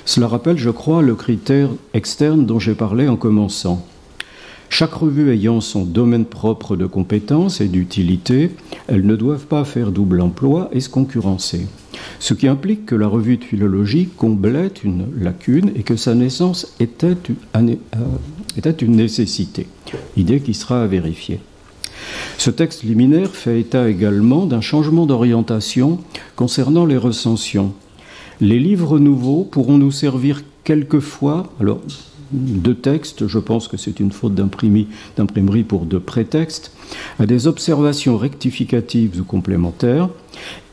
Cela 0.04 0.28
rappelle, 0.28 0.59
je 0.59 0.71
crois, 0.71 1.02
le 1.02 1.14
critère 1.14 1.71
externe 1.94 2.47
dont 2.47 2.59
j'ai 2.59 2.75
parlé 2.75 3.09
en 3.09 3.16
commençant. 3.16 3.87
Chaque 4.68 4.94
revue 4.94 5.30
ayant 5.30 5.61
son 5.61 5.85
domaine 5.85 6.25
propre 6.25 6.76
de 6.76 6.87
compétences 6.87 7.61
et 7.61 7.68
d'utilité, 7.68 8.50
elles 8.88 9.06
ne 9.06 9.16
doivent 9.16 9.47
pas 9.47 9.64
faire 9.64 9.92
double 9.92 10.21
emploi 10.21 10.68
et 10.73 10.80
se 10.80 10.88
concurrencer. 10.88 11.66
Ce 12.18 12.34
qui 12.34 12.49
implique 12.49 12.87
que 12.87 12.94
la 12.94 13.06
revue 13.06 13.37
de 13.37 13.44
philologie 13.44 14.08
comblait 14.16 14.73
une 14.82 15.06
lacune 15.18 15.73
et 15.76 15.82
que 15.82 15.96
sa 15.96 16.14
naissance 16.14 16.75
était 16.80 17.16
une, 17.54 17.76
euh, 17.96 18.87
nécessité, 18.87 19.66
idée 20.16 20.40
qui 20.40 20.54
sera 20.54 20.82
à 20.82 20.87
vérifier. 20.87 21.40
Ce 22.38 22.50
texte 22.50 22.82
liminaire 22.82 23.30
fait 23.30 23.61
état 23.61 23.88
également 23.88 24.46
d'un 24.46 24.61
changement 24.61 25.06
d'orientation 25.06 25.99
concernant 26.37 26.87
les 26.87 26.96
recensions. 26.96 27.73
Les 28.40 28.58
livres 28.58 28.99
nouveaux 28.99 29.44
pourront 29.44 29.78
nous 29.78 29.92
servir 29.92 30.42
quelquefois, 30.64 31.52
alors 31.61 31.80
de 32.32 32.73
textes, 32.73 33.26
je 33.26 33.38
pense 33.38 33.68
que 33.68 33.76
c'est 33.76 34.00
une 34.00 34.11
faute 34.11 34.34
d'imprimerie 34.34 35.62
pour 35.62 35.87
de 35.87 35.99
prétextes, 35.99 36.73
à 37.18 37.26
des 37.26 37.46
observations 37.46 38.16
rectificatives 38.16 39.20
ou 39.20 39.25
complémentaires, 39.25 40.08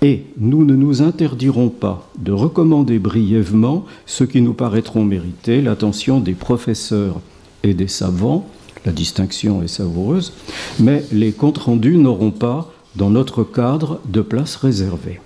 et 0.02 0.24
nous 0.38 0.66
ne 0.66 0.76
nous 0.76 1.02
interdirons 1.02 1.70
pas 1.70 2.10
de 2.18 2.32
recommander 2.32 3.00
brièvement 3.00 3.86
ce 4.06 4.24
qui 4.24 4.42
nous 4.42 4.54
paraîtront 4.54 5.04
mériter 5.04 5.62
l'attention 5.62 6.20
des 6.20 6.34
professeurs 6.34 7.20
et 7.64 7.74
des 7.74 7.88
savants, 7.88 8.48
la 8.86 8.92
distinction 8.92 9.62
est 9.62 9.68
savoureuse, 9.68 10.34
mais 10.80 11.04
les 11.12 11.32
comptes 11.32 11.60
rendus 11.60 11.98
n'auront 11.98 12.32
pas, 12.32 12.72
dans 12.96 13.10
notre 13.10 13.44
cadre, 13.44 14.00
de 14.06 14.22
place 14.22 14.56
réservée. 14.56 15.20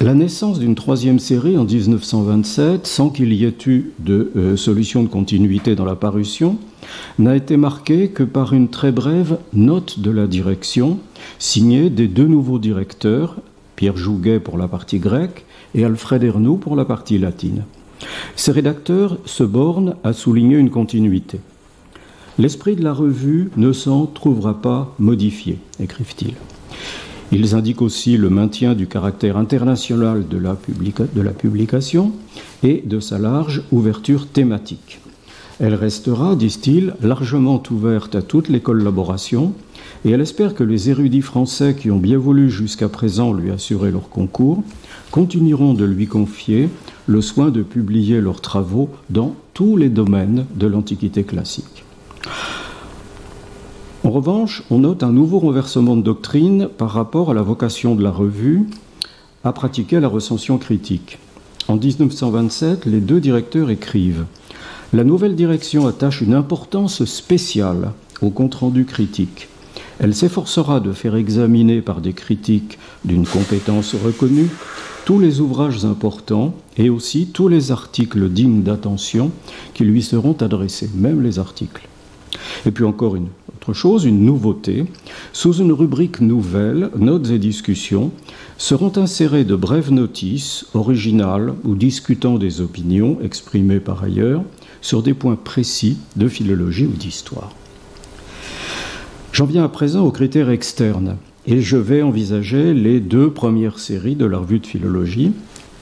La 0.00 0.14
naissance 0.14 0.60
d'une 0.60 0.76
troisième 0.76 1.18
série 1.18 1.58
en 1.58 1.64
1927, 1.64 2.86
sans 2.86 3.10
qu'il 3.10 3.32
y 3.32 3.44
ait 3.44 3.56
eu 3.66 3.90
de 3.98 4.30
euh, 4.36 4.56
solution 4.56 5.02
de 5.02 5.08
continuité 5.08 5.74
dans 5.74 5.84
la 5.84 5.96
parution, 5.96 6.56
n'a 7.18 7.34
été 7.34 7.56
marquée 7.56 8.10
que 8.10 8.22
par 8.22 8.52
une 8.52 8.68
très 8.68 8.92
brève 8.92 9.38
note 9.52 9.98
de 9.98 10.12
la 10.12 10.28
direction, 10.28 11.00
signée 11.40 11.90
des 11.90 12.06
deux 12.06 12.28
nouveaux 12.28 12.60
directeurs, 12.60 13.38
Pierre 13.74 13.96
Jouguet 13.96 14.38
pour 14.38 14.56
la 14.56 14.68
partie 14.68 15.00
grecque 15.00 15.44
et 15.74 15.84
Alfred 15.84 16.22
Ernoux 16.22 16.58
pour 16.58 16.76
la 16.76 16.84
partie 16.84 17.18
latine. 17.18 17.64
Ces 18.36 18.52
rédacteurs 18.52 19.18
se 19.24 19.42
bornent 19.42 19.96
à 20.04 20.12
souligner 20.12 20.58
une 20.58 20.70
continuité. 20.70 21.40
L'esprit 22.38 22.76
de 22.76 22.84
la 22.84 22.92
revue 22.92 23.50
ne 23.56 23.72
s'en 23.72 24.06
trouvera 24.06 24.62
pas 24.62 24.94
modifié, 25.00 25.58
écrivent-ils. 25.80 26.34
Ils 27.30 27.54
indiquent 27.54 27.82
aussi 27.82 28.16
le 28.16 28.30
maintien 28.30 28.74
du 28.74 28.86
caractère 28.86 29.36
international 29.36 30.26
de 30.28 30.38
la, 30.38 31.32
publication 31.32 32.12
et 32.62 32.82
de 32.86 33.00
sa 33.00 33.18
large 33.18 33.62
ouverture 33.70 34.26
thématique. 34.26 35.00
Elle 35.60 35.74
restera, 35.74 36.36
disent-ils, 36.36 36.94
largement 37.02 37.62
ouverte 37.70 38.14
à 38.14 38.22
toutes 38.22 38.48
les 38.48 38.60
collaborations 38.60 39.52
et 40.04 40.10
elle 40.10 40.20
espère 40.20 40.54
que 40.54 40.64
les 40.64 40.88
érudits 40.88 41.20
français 41.20 41.74
qui 41.78 41.90
ont 41.90 41.98
bien 41.98 42.16
voulu 42.16 42.48
jusqu'à 42.50 42.88
présent 42.88 43.32
lui 43.32 43.50
assurer 43.50 43.90
leur 43.90 44.08
concours 44.08 44.62
continueront 45.10 45.74
de 45.74 45.84
lui 45.84 46.06
confier 46.06 46.68
le 47.06 47.20
soin 47.20 47.50
de 47.50 47.62
publier 47.62 48.20
leurs 48.20 48.40
travaux 48.40 48.88
dans 49.10 49.34
tous 49.52 49.76
les 49.76 49.88
domaines 49.88 50.46
de 50.54 50.66
l'Antiquité 50.66 51.24
classique. 51.24 51.84
En 54.08 54.10
revanche, 54.10 54.62
on 54.70 54.78
note 54.78 55.02
un 55.02 55.12
nouveau 55.12 55.38
renversement 55.38 55.94
de 55.94 56.00
doctrine 56.00 56.70
par 56.78 56.88
rapport 56.88 57.30
à 57.30 57.34
la 57.34 57.42
vocation 57.42 57.94
de 57.94 58.02
la 58.02 58.10
revue 58.10 58.66
à 59.44 59.52
pratiquer 59.52 60.00
la 60.00 60.08
recension 60.08 60.56
critique. 60.56 61.18
En 61.68 61.76
1927, 61.76 62.86
les 62.86 63.00
deux 63.00 63.20
directeurs 63.20 63.68
écrivent 63.68 64.24
La 64.94 65.04
nouvelle 65.04 65.36
direction 65.36 65.86
attache 65.86 66.22
une 66.22 66.32
importance 66.32 67.04
spéciale 67.04 67.92
au 68.22 68.30
compte-rendu 68.30 68.86
critique. 68.86 69.48
Elle 69.98 70.14
s'efforcera 70.14 70.80
de 70.80 70.92
faire 70.92 71.14
examiner 71.14 71.82
par 71.82 72.00
des 72.00 72.14
critiques 72.14 72.78
d'une 73.04 73.26
compétence 73.26 73.94
reconnue 73.94 74.48
tous 75.04 75.18
les 75.20 75.40
ouvrages 75.40 75.84
importants 75.84 76.54
et 76.78 76.88
aussi 76.88 77.26
tous 77.26 77.48
les 77.48 77.72
articles 77.72 78.30
dignes 78.30 78.62
d'attention 78.62 79.32
qui 79.74 79.84
lui 79.84 80.02
seront 80.02 80.36
adressés, 80.40 80.88
même 80.94 81.22
les 81.22 81.38
articles. 81.38 81.86
Et 82.64 82.70
puis 82.70 82.84
encore 82.84 83.14
une 83.16 83.28
chose, 83.72 84.04
une 84.04 84.24
nouveauté. 84.24 84.84
Sous 85.32 85.54
une 85.54 85.72
rubrique 85.72 86.20
nouvelle, 86.20 86.90
notes 86.96 87.30
et 87.30 87.38
discussions, 87.38 88.10
seront 88.56 88.92
insérées 88.96 89.44
de 89.44 89.56
brèves 89.56 89.92
notices, 89.92 90.66
originales 90.74 91.54
ou 91.64 91.74
discutant 91.74 92.38
des 92.38 92.60
opinions 92.60 93.18
exprimées 93.22 93.80
par 93.80 94.02
ailleurs 94.02 94.42
sur 94.80 95.02
des 95.02 95.14
points 95.14 95.36
précis 95.36 95.98
de 96.16 96.28
philologie 96.28 96.86
ou 96.86 96.96
d'histoire. 96.96 97.52
J'en 99.32 99.46
viens 99.46 99.64
à 99.64 99.68
présent 99.68 100.04
aux 100.04 100.10
critères 100.10 100.50
externes 100.50 101.16
et 101.46 101.60
je 101.60 101.76
vais 101.76 102.02
envisager 102.02 102.74
les 102.74 103.00
deux 103.00 103.30
premières 103.30 103.78
séries 103.78 104.16
de 104.16 104.26
la 104.26 104.38
revue 104.38 104.58
de 104.58 104.66
philologie, 104.66 105.32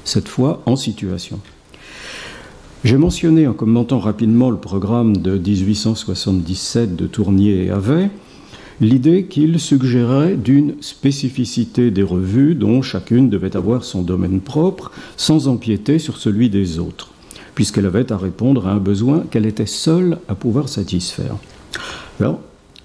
cette 0.04 0.28
fois 0.28 0.62
en 0.66 0.76
situation. 0.76 1.40
J'ai 2.86 2.98
mentionné 2.98 3.48
en 3.48 3.52
commentant 3.52 3.98
rapidement 3.98 4.48
le 4.48 4.58
programme 4.58 5.16
de 5.16 5.36
1877 5.36 6.94
de 6.94 7.08
Tournier 7.08 7.64
et 7.64 7.70
Havet 7.70 8.10
l'idée 8.80 9.24
qu'il 9.24 9.58
suggérait 9.58 10.36
d'une 10.36 10.80
spécificité 10.80 11.90
des 11.90 12.04
revues 12.04 12.54
dont 12.54 12.82
chacune 12.82 13.28
devait 13.28 13.56
avoir 13.56 13.82
son 13.82 14.02
domaine 14.02 14.40
propre 14.40 14.92
sans 15.16 15.48
empiéter 15.48 15.98
sur 15.98 16.16
celui 16.16 16.48
des 16.48 16.78
autres, 16.78 17.10
puisqu'elle 17.56 17.86
avait 17.86 18.12
à 18.12 18.16
répondre 18.16 18.68
à 18.68 18.74
un 18.74 18.78
besoin 18.78 19.24
qu'elle 19.32 19.46
était 19.46 19.66
seule 19.66 20.18
à 20.28 20.36
pouvoir 20.36 20.68
satisfaire. 20.68 21.34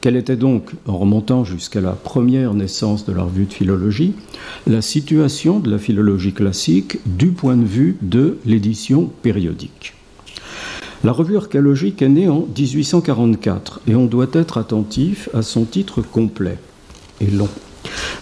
Quelle 0.01 0.15
était 0.15 0.35
donc, 0.35 0.71
en 0.87 0.97
remontant 0.97 1.45
jusqu'à 1.45 1.79
la 1.79 1.91
première 1.91 2.55
naissance 2.55 3.05
de 3.05 3.13
la 3.13 3.21
revue 3.21 3.45
de 3.45 3.53
philologie, 3.53 4.13
la 4.65 4.81
situation 4.81 5.59
de 5.59 5.69
la 5.69 5.77
philologie 5.77 6.33
classique 6.33 6.97
du 7.05 7.27
point 7.27 7.55
de 7.55 7.65
vue 7.65 7.97
de 8.01 8.39
l'édition 8.43 9.11
périodique? 9.21 9.93
La 11.03 11.11
revue 11.11 11.37
archéologique 11.37 12.01
est 12.01 12.09
née 12.09 12.29
en 12.29 12.47
1844 12.57 13.81
et 13.87 13.95
on 13.95 14.07
doit 14.07 14.29
être 14.33 14.57
attentif 14.57 15.29
à 15.35 15.43
son 15.43 15.65
titre 15.65 16.01
complet 16.01 16.57
et 17.19 17.29
long. 17.29 17.49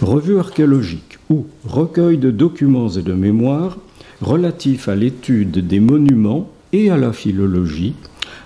Revue 0.02 0.38
archéologique 0.38 1.18
ou 1.30 1.46
recueil 1.66 2.18
de 2.18 2.32
documents 2.32 2.90
et 2.90 3.02
de 3.02 3.14
mémoires 3.14 3.78
relatifs 4.22 4.90
à 4.90 4.96
l'étude 4.96 5.66
des 5.66 5.80
monuments 5.80 6.50
et 6.74 6.90
à 6.90 6.98
la 6.98 7.14
philologie 7.14 7.96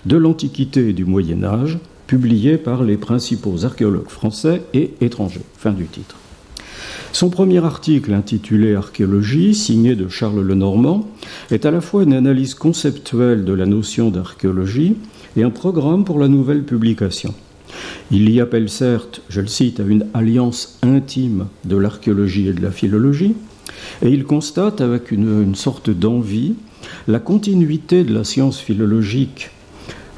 de 0.06 0.18
l'Antiquité 0.18 0.90
et 0.90 0.94
du 0.94 1.06
Moyen 1.06 1.44
Âge 1.44 1.80
publié 2.08 2.58
par 2.58 2.84
les 2.84 2.98
principaux 2.98 3.66
archéologues 3.66 4.10
français 4.10 4.62
et 4.74 4.94
étrangers. 5.02 5.42
Fin 5.58 5.72
du 5.72 5.86
titre. 5.86 6.16
Son 7.12 7.30
premier 7.30 7.64
article 7.64 8.14
intitulé 8.14 8.74
Archéologie, 8.76 9.54
signé 9.54 9.96
de 9.96 10.08
Charles 10.08 10.42
Lenormand, 10.42 11.08
est 11.52 11.66
à 11.66 11.72
la 11.72 11.80
fois 11.80 12.04
une 12.04 12.14
analyse 12.14 12.56
conceptuelle 12.56 13.46
de 13.46 13.54
la 13.54 13.68
notion 13.68 14.10
d'archéologie 14.10 14.98
et 15.38 15.44
un 15.44 15.52
programme 15.52 16.06
pour 16.06 16.20
la 16.20 16.28
nouvelle 16.28 16.64
publication. 16.64 17.34
Il 18.12 18.30
y 18.30 18.42
appelle 18.42 18.70
certes, 18.70 19.22
je 19.30 19.42
le 19.42 19.48
cite, 19.48 19.80
à 19.80 19.84
une 19.84 20.08
alliance 20.14 20.80
intime 20.82 21.48
de 21.66 21.78
l'archéologie 21.78 22.48
et 22.48 22.54
de 22.54 22.62
la 22.62 22.72
philologie, 22.72 23.36
et 24.02 24.10
il 24.10 24.24
constate 24.24 24.82
avec 24.82 25.12
une, 25.12 25.56
sorte 25.56 25.90
d'envie 25.90 26.56
la 27.08 27.20
continuité 27.20 28.04
de 28.04 28.14
la 28.14 28.24
science 28.24 28.60
philologique 28.60 29.52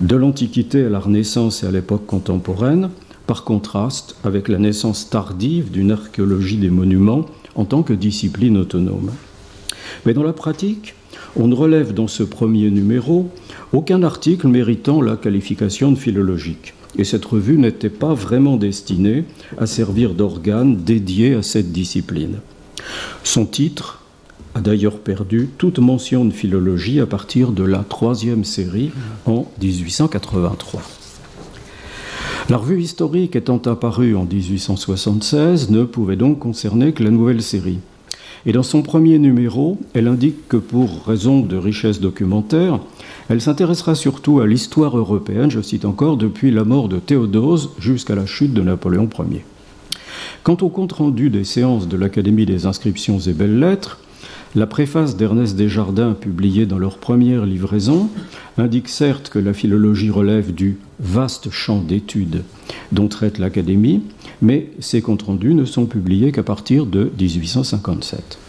de 0.01 0.15
l'Antiquité 0.15 0.85
à 0.85 0.89
la 0.89 0.99
Renaissance 0.99 1.63
et 1.63 1.67
à 1.67 1.71
l'époque 1.71 2.05
contemporaine, 2.05 2.89
par 3.27 3.43
contraste 3.43 4.15
avec 4.23 4.47
la 4.47 4.57
naissance 4.57 5.09
tardive 5.09 5.71
d'une 5.71 5.91
archéologie 5.91 6.57
des 6.57 6.69
monuments 6.69 7.25
en 7.55 7.65
tant 7.65 7.81
que 7.81 7.93
discipline 7.93 8.57
autonome. 8.57 9.11
Mais 10.05 10.13
dans 10.13 10.23
la 10.23 10.33
pratique, 10.33 10.95
on 11.35 11.47
ne 11.47 11.55
relève 11.55 11.93
dans 11.93 12.07
ce 12.07 12.23
premier 12.23 12.69
numéro 12.69 13.29
aucun 13.73 14.03
article 14.03 14.47
méritant 14.47 15.01
la 15.01 15.15
qualification 15.15 15.91
de 15.91 15.97
philologique. 15.97 16.73
Et 16.97 17.03
cette 17.03 17.25
revue 17.25 17.57
n'était 17.57 17.89
pas 17.89 18.13
vraiment 18.13 18.57
destinée 18.57 19.25
à 19.57 19.65
servir 19.65 20.13
d'organe 20.13 20.77
dédié 20.77 21.33
à 21.33 21.41
cette 21.41 21.71
discipline. 21.71 22.37
Son 23.23 23.45
titre 23.45 24.04
a 24.55 24.61
d'ailleurs 24.61 24.99
perdu 24.99 25.49
toute 25.57 25.79
mention 25.79 26.23
de 26.23 26.31
philologie 26.31 27.01
à 27.01 27.05
partir 27.05 27.51
de 27.51 27.63
la 27.63 27.79
troisième 27.79 28.45
série 28.45 28.91
en 29.25 29.45
1883. 29.61 30.81
La 32.49 32.57
revue 32.57 32.81
historique 32.81 33.35
étant 33.35 33.57
apparue 33.57 34.15
en 34.15 34.23
1876 34.23 35.71
ne 35.71 35.83
pouvait 35.83 36.15
donc 36.15 36.39
concerner 36.39 36.93
que 36.93 37.03
la 37.03 37.11
nouvelle 37.11 37.41
série. 37.41 37.79
Et 38.45 38.53
dans 38.53 38.63
son 38.63 38.81
premier 38.81 39.19
numéro, 39.19 39.77
elle 39.93 40.07
indique 40.07 40.47
que 40.47 40.57
pour 40.57 41.05
raison 41.05 41.41
de 41.41 41.57
richesse 41.57 41.99
documentaire, 41.99 42.79
elle 43.27 43.41
s'intéressera 43.41 43.93
surtout 43.93 44.39
à 44.39 44.47
l'histoire 44.47 44.97
européenne, 44.97 45.51
je 45.51 45.61
cite 45.61 45.83
encore, 45.83 46.15
depuis 46.15 46.51
la 46.51 46.63
mort 46.63 46.87
de 46.87 46.99
Théodose 46.99 47.71
jusqu'à 47.79 48.15
la 48.15 48.25
chute 48.25 48.53
de 48.53 48.61
Napoléon 48.61 49.09
Ier. 49.31 49.43
Quant 50.43 50.57
au 50.61 50.69
compte-rendu 50.69 51.29
des 51.29 51.43
séances 51.43 51.87
de 51.87 51.97
l'Académie 51.97 52.45
des 52.45 52.67
inscriptions 52.67 53.19
et 53.19 53.33
belles-lettres, 53.33 53.99
la 54.55 54.67
préface 54.67 55.17
d'Ernest 55.17 55.55
Desjardins, 55.55 56.13
publiée 56.13 56.65
dans 56.65 56.77
leur 56.77 56.97
première 56.97 57.45
livraison, 57.45 58.09
indique 58.57 58.87
certes 58.87 59.29
que 59.29 59.39
la 59.39 59.53
philologie 59.53 60.09
relève 60.09 60.53
du 60.53 60.77
vaste 60.99 61.51
champ 61.51 61.81
d'études 61.81 62.43
dont 62.91 63.09
traite 63.09 63.37
l'Académie, 63.37 64.01
mais 64.41 64.69
ces 64.79 65.01
comptes 65.01 65.23
rendus 65.23 65.53
ne 65.53 65.65
sont 65.65 65.85
publiés 65.85 66.31
qu'à 66.31 66.43
partir 66.43 66.85
de 66.85 67.11
1857. 67.19 68.39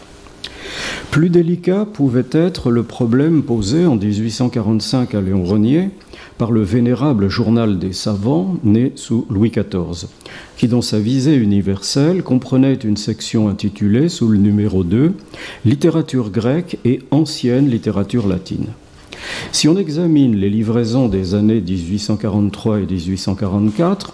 Plus 1.11 1.29
délicat 1.29 1.85
pouvait 1.85 2.25
être 2.31 2.71
le 2.71 2.83
problème 2.83 3.43
posé 3.43 3.85
en 3.85 3.95
1845 3.95 5.15
à 5.15 5.21
Léon 5.21 5.43
Renier 5.43 5.89
par 6.37 6.51
le 6.51 6.61
vénérable 6.61 7.29
journal 7.29 7.79
des 7.79 7.93
savants 7.93 8.57
né 8.63 8.91
sous 8.95 9.25
Louis 9.29 9.51
XIV, 9.51 10.07
qui 10.57 10.67
dans 10.67 10.81
sa 10.81 10.99
visée 10.99 11.35
universelle 11.35 12.23
comprenait 12.23 12.75
une 12.75 12.97
section 12.97 13.49
intitulée 13.49 14.09
sous 14.09 14.27
le 14.27 14.37
numéro 14.37 14.83
2 14.83 15.13
Littérature 15.65 16.29
grecque 16.29 16.77
et 16.85 16.99
ancienne 17.11 17.69
littérature 17.69 18.27
latine. 18.27 18.67
Si 19.51 19.67
on 19.67 19.77
examine 19.77 20.35
les 20.35 20.49
livraisons 20.49 21.07
des 21.07 21.33
années 21.33 21.61
1843 21.61 22.79
et 22.79 22.85
1844, 22.85 24.13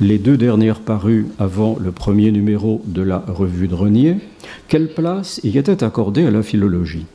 les 0.00 0.18
deux 0.18 0.36
dernières 0.36 0.80
parues 0.80 1.26
avant 1.38 1.76
le 1.80 1.92
premier 1.92 2.30
numéro 2.30 2.82
de 2.86 3.02
la 3.02 3.24
revue 3.26 3.68
de 3.68 3.74
Renier, 3.74 4.16
quelle 4.68 4.88
place 4.88 5.40
y 5.42 5.58
était 5.58 5.82
accordée 5.82 6.24
à 6.24 6.30
la 6.30 6.42
philologie? 6.42 7.06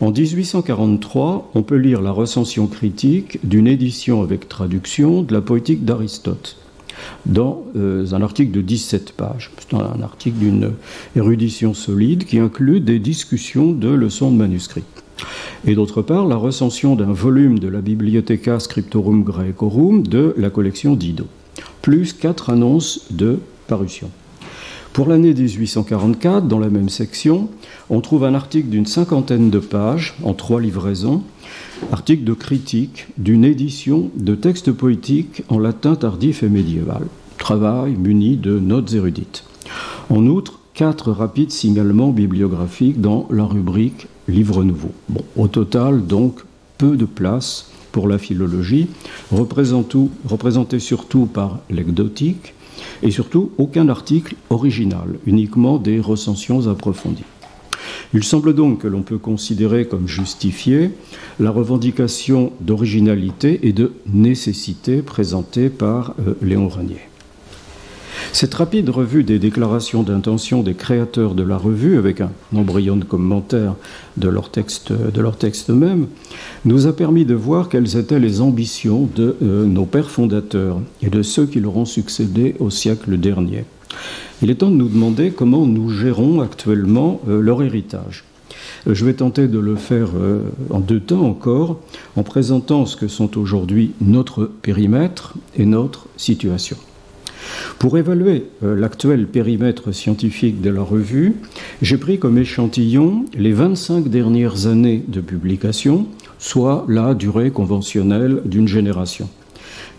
En 0.00 0.10
1843, 0.10 1.50
on 1.54 1.62
peut 1.62 1.76
lire 1.76 2.00
la 2.00 2.10
recension 2.10 2.66
critique 2.66 3.38
d'une 3.46 3.66
édition 3.66 4.22
avec 4.22 4.48
traduction 4.48 5.20
de 5.20 5.34
la 5.34 5.42
poétique 5.42 5.84
d'Aristote 5.84 6.56
dans 7.26 7.64
euh, 7.76 8.06
un 8.12 8.22
article 8.22 8.50
de 8.50 8.62
17 8.62 9.12
pages. 9.12 9.50
C'est 9.58 9.76
un 9.76 10.02
article 10.02 10.38
d'une 10.38 10.72
érudition 11.16 11.74
solide 11.74 12.24
qui 12.24 12.38
inclut 12.38 12.80
des 12.80 12.98
discussions 12.98 13.72
de 13.72 13.88
leçons 13.88 14.30
de 14.30 14.36
manuscrits. 14.36 14.84
Et 15.66 15.74
d'autre 15.74 16.00
part, 16.00 16.26
la 16.26 16.36
recension 16.36 16.96
d'un 16.96 17.12
volume 17.12 17.58
de 17.58 17.68
la 17.68 17.82
Bibliotheca 17.82 18.58
Scriptorum 18.58 19.22
Graecorum 19.22 20.06
de 20.06 20.34
la 20.38 20.48
collection 20.48 20.94
Dido, 20.94 21.26
plus 21.82 22.14
quatre 22.14 22.48
annonces 22.48 23.06
de 23.10 23.38
parution. 23.66 24.10
Pour 24.94 25.08
l'année 25.08 25.34
1844, 25.34 26.48
dans 26.48 26.58
la 26.58 26.70
même 26.70 26.88
section, 26.88 27.48
on 27.90 28.00
trouve 28.00 28.24
un 28.24 28.34
article 28.34 28.68
d'une 28.68 28.86
cinquantaine 28.86 29.50
de 29.50 29.58
pages, 29.58 30.14
en 30.22 30.32
trois 30.32 30.60
livraisons, 30.60 31.22
article 31.92 32.24
de 32.24 32.34
critique 32.34 33.08
d'une 33.18 33.44
édition 33.44 34.10
de 34.16 34.34
textes 34.36 34.70
poétiques 34.70 35.42
en 35.48 35.58
latin 35.58 35.96
tardif 35.96 36.42
et 36.44 36.48
médiéval, 36.48 37.06
travail 37.36 37.96
muni 37.96 38.36
de 38.36 38.58
notes 38.58 38.94
érudites. 38.94 39.44
En 40.08 40.26
outre, 40.26 40.60
quatre 40.72 41.10
rapides 41.10 41.50
signalements 41.50 42.10
bibliographiques 42.10 43.00
dans 43.00 43.26
la 43.30 43.44
rubrique 43.44 44.06
Livre 44.28 44.62
nouveau. 44.62 44.92
Bon, 45.08 45.24
au 45.36 45.48
total, 45.48 46.06
donc, 46.06 46.40
peu 46.78 46.96
de 46.96 47.04
place 47.04 47.72
pour 47.90 48.06
la 48.06 48.16
philologie, 48.16 48.86
représentée 49.32 50.78
surtout 50.78 51.26
par 51.26 51.58
l'ecdotique, 51.68 52.54
et 53.02 53.10
surtout 53.10 53.50
aucun 53.58 53.88
article 53.88 54.36
original, 54.48 55.18
uniquement 55.26 55.78
des 55.78 56.00
recensions 56.00 56.68
approfondies. 56.68 57.24
Il 58.12 58.24
semble 58.24 58.54
donc 58.54 58.80
que 58.80 58.88
l'on 58.88 59.02
peut 59.02 59.18
considérer 59.18 59.86
comme 59.86 60.08
justifiée 60.08 60.90
la 61.38 61.50
revendication 61.50 62.52
d'originalité 62.60 63.60
et 63.62 63.72
de 63.72 63.92
nécessité 64.12 65.00
présentée 65.00 65.68
par 65.68 66.14
euh, 66.26 66.34
Léon 66.42 66.68
Renier. 66.68 67.00
Cette 68.32 68.54
rapide 68.54 68.90
revue 68.90 69.24
des 69.24 69.38
déclarations 69.38 70.02
d'intention 70.02 70.62
des 70.62 70.74
créateurs 70.74 71.34
de 71.34 71.42
la 71.42 71.56
revue, 71.56 71.98
avec 71.98 72.20
un 72.20 72.30
embryon 72.54 72.96
de 72.96 73.04
commentaires 73.04 73.74
de 74.16 74.28
leur 74.28 74.50
texte, 74.50 74.92
de 74.92 75.72
même, 75.72 76.06
nous 76.64 76.86
a 76.86 76.92
permis 76.92 77.24
de 77.24 77.34
voir 77.34 77.68
quelles 77.68 77.96
étaient 77.96 78.20
les 78.20 78.40
ambitions 78.40 79.08
de 79.14 79.36
euh, 79.42 79.66
nos 79.66 79.84
pères 79.84 80.10
fondateurs 80.10 80.80
et 81.02 81.10
de 81.10 81.22
ceux 81.22 81.46
qui 81.46 81.60
leur 81.60 81.76
ont 81.76 81.84
succédé 81.84 82.54
au 82.58 82.70
siècle 82.70 83.16
dernier. 83.18 83.64
Il 84.42 84.50
est 84.50 84.56
temps 84.56 84.70
de 84.70 84.76
nous 84.76 84.88
demander 84.88 85.30
comment 85.30 85.66
nous 85.66 85.90
gérons 85.90 86.40
actuellement 86.40 87.20
euh, 87.28 87.40
leur 87.40 87.62
héritage. 87.62 88.24
Euh, 88.86 88.94
je 88.94 89.04
vais 89.04 89.14
tenter 89.14 89.48
de 89.48 89.58
le 89.58 89.76
faire 89.76 90.10
en 90.70 90.80
deux 90.80 91.00
temps 91.00 91.22
encore, 91.22 91.80
en 92.16 92.22
présentant 92.22 92.86
ce 92.86 92.96
que 92.96 93.08
sont 93.08 93.38
aujourd'hui 93.38 93.92
notre 94.00 94.44
périmètre 94.44 95.34
et 95.56 95.66
notre 95.66 96.06
situation. 96.16 96.76
Pour 97.78 97.96
évaluer 97.96 98.46
euh, 98.62 98.76
l'actuel 98.76 99.26
périmètre 99.26 99.92
scientifique 99.92 100.60
de 100.60 100.70
la 100.70 100.82
revue, 100.82 101.36
j'ai 101.82 101.96
pris 101.96 102.18
comme 102.18 102.38
échantillon 102.38 103.24
les 103.36 103.52
25 103.52 104.08
dernières 104.08 104.66
années 104.66 105.02
de 105.08 105.20
publication, 105.20 106.06
soit 106.38 106.84
la 106.88 107.14
durée 107.14 107.50
conventionnelle 107.50 108.42
d'une 108.44 108.68
génération. 108.68 109.28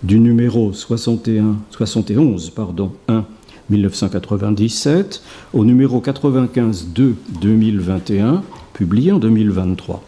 Du 0.03 0.19
numéro 0.19 0.73
61, 0.73 1.57
71 1.71 2.51
pardon, 2.51 2.91
1 3.07 3.25
1997 3.71 5.21
au 5.53 5.65
numéro 5.65 6.01
95 6.01 6.87
2 6.93 7.15
2021, 7.41 8.43
publié 8.73 9.11
en 9.11 9.19
2023, 9.19 10.03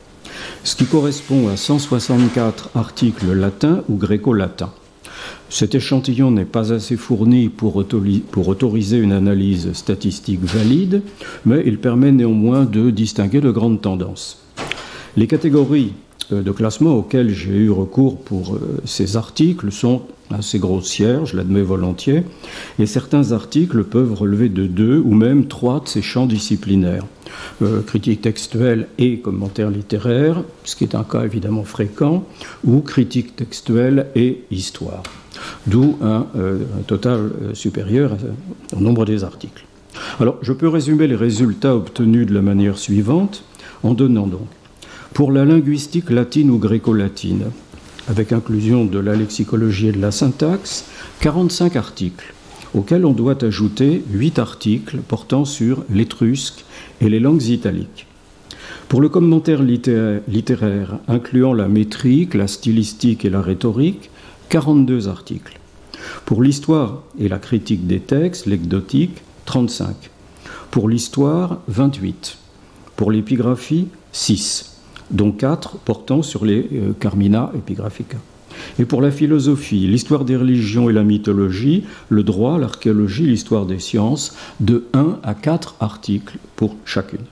ce 0.64 0.76
qui 0.76 0.86
correspond 0.86 1.48
à 1.48 1.58
164 1.58 2.72
articles 2.76 3.32
latins 3.34 3.84
ou 3.90 3.96
gréco-latins. 3.96 4.74
Cet 5.50 5.76
échantillon 5.76 6.32
n'est 6.32 6.46
pas 6.46 6.74
assez 6.74 6.98
fourni 6.98 7.48
pour, 7.48 7.76
autoriser 7.76 8.98
une 8.98 9.12
analyse 9.12 9.72
statistique 9.74 10.44
valide, 10.44 11.02
mais 11.46 11.64
il 11.66 11.78
permet 11.78 12.12
néanmoins 12.12 12.66
de 12.66 12.90
distinguer 12.90 13.40
de 13.40 13.52
grandes 13.52 13.82
tendances. 13.82 14.40
Les 15.16 15.28
catégories 15.28 15.94
de 16.32 16.52
classement 16.52 16.96
auxquelles 16.96 17.30
j'ai 17.30 17.52
eu 17.52 17.70
recours 17.70 18.18
pour 18.18 18.56
euh, 18.56 18.82
ces 18.86 19.18
articles 19.18 19.72
sont 19.72 20.04
assez 20.32 20.60
grossières, 20.60 21.26
je 21.26 21.38
l'admets 21.38 21.62
volontiers, 21.62 22.24
et 22.80 22.86
certains 22.86 23.32
articles 23.32 23.84
peuvent 23.84 24.14
relever 24.14 24.50
de 24.50 24.66
deux 24.66 24.98
ou 24.98 25.14
même 25.14 25.48
trois 25.48 25.80
de 25.82 25.88
ces 25.88 26.02
champs 26.02 26.26
disciplinaires. 26.26 27.06
Euh, 27.62 27.82
critique 27.82 28.22
textuelle 28.22 28.88
et 28.98 29.20
commentaire 29.20 29.70
littéraire, 29.70 30.44
ce 30.64 30.76
qui 30.76 30.84
est 30.84 30.96
un 30.96 31.04
cas 31.04 31.24
évidemment 31.24 31.64
fréquent, 31.64 32.24
ou 32.64 32.80
critique 32.80 33.36
textuelle 33.36 34.08
et 34.16 34.44
histoire 34.52 35.04
d'où 35.68 35.98
un, 36.02 36.28
euh, 36.36 36.60
total 36.88 37.20
euh, 37.20 37.54
supérieur 37.54 38.18
au 38.76 38.80
nombre 38.80 39.06
des 39.06 39.24
articles. 39.24 39.66
Alors, 40.20 40.38
je 40.42 40.54
peux 40.54 40.68
résumer 40.68 41.08
les 41.08 41.16
résultats 41.16 41.76
obtenus 41.76 42.26
de 42.26 42.34
la 42.34 42.42
manière 42.42 42.78
suivante, 42.78 43.44
en 43.84 43.94
donnant 43.94 44.28
donc, 44.28 44.48
pour 45.14 45.32
la 45.32 45.46
linguistique 45.46 46.10
latine 46.10 46.50
ou 46.50 46.58
gréco-latine, 46.58 47.46
avec 48.08 48.32
inclusion 48.32 48.84
de 48.84 48.98
la 48.98 49.16
lexicologie 49.16 49.90
et 49.90 49.92
de 49.92 50.02
la 50.02 50.12
syntaxe, 50.12 50.86
45 51.20 51.76
articles, 51.76 52.34
auxquels 52.74 53.06
on 53.06 53.14
doit 53.14 53.44
ajouter 53.44 54.04
8 54.12 54.40
articles 54.40 54.98
portant 55.08 55.46
sur 55.46 55.84
l'étrusque 55.92 56.66
et 57.00 57.10
les 57.10 57.20
langues 57.20 57.44
italiques. 57.44 58.08
Pour 58.90 59.02
le 59.02 59.10
commentaire 59.10 59.62
littéraire, 59.62 60.98
incluant 61.08 61.54
la 61.54 61.68
métrique, 61.68 62.34
la 62.34 62.48
stylistique 62.48 63.24
et 63.24 63.30
la 63.30 63.42
rhétorique, 63.42 64.10
42 64.50 65.08
articles. 65.08 65.60
Pour 66.26 66.42
l'histoire 66.42 67.04
et 67.20 67.30
la 67.30 67.38
critique 67.38 67.86
des 67.86 68.00
textes, 68.00 68.48
l'ecdotique, 68.48 69.22
35. 69.46 70.10
Pour 70.72 70.90
l'histoire, 70.90 71.62
28. 71.68 72.38
Pour 72.96 73.12
l'épigraphie, 73.12 73.88
6, 74.12 74.73
dont 75.14 75.32
4 75.32 75.78
portant 75.78 76.22
sur 76.22 76.44
les 76.46 76.68
euh, 76.74 76.94
Carmina 77.00 77.52
Epigraphica. 77.56 78.18
Et 78.80 78.86
pour 78.86 79.02
la 79.02 79.12
philosophie, 79.12 79.88
l'histoire 79.88 80.26
des 80.26 80.36
religions 80.36 80.90
et 80.90 80.94
la 80.94 81.04
mythologie, 81.04 81.84
le 82.10 82.24
droit, 82.24 82.58
l'archéologie, 82.58 83.26
l'histoire 83.26 83.66
des 83.66 83.80
sciences, 83.80 84.36
de 84.60 84.86
1 84.94 85.20
à 85.24 85.34
4 85.34 85.76
articles 85.80 86.38
pour 86.56 86.76
chacune. 86.86 87.26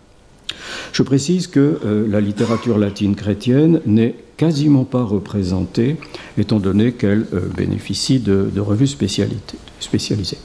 Je 0.93 1.03
précise 1.03 1.47
que 1.47 1.79
euh, 1.85 2.07
la 2.07 2.21
littérature 2.21 2.77
latine 2.77 3.15
chrétienne 3.15 3.81
n'est 3.85 4.15
quasiment 4.37 4.85
pas 4.85 5.03
représentée, 5.03 5.97
étant 6.37 6.59
donné 6.59 6.93
qu'elle 6.93 7.25
euh, 7.33 7.41
bénéficie 7.55 8.19
de, 8.19 8.49
revues 8.59 8.87
spécialisées. 8.87 10.37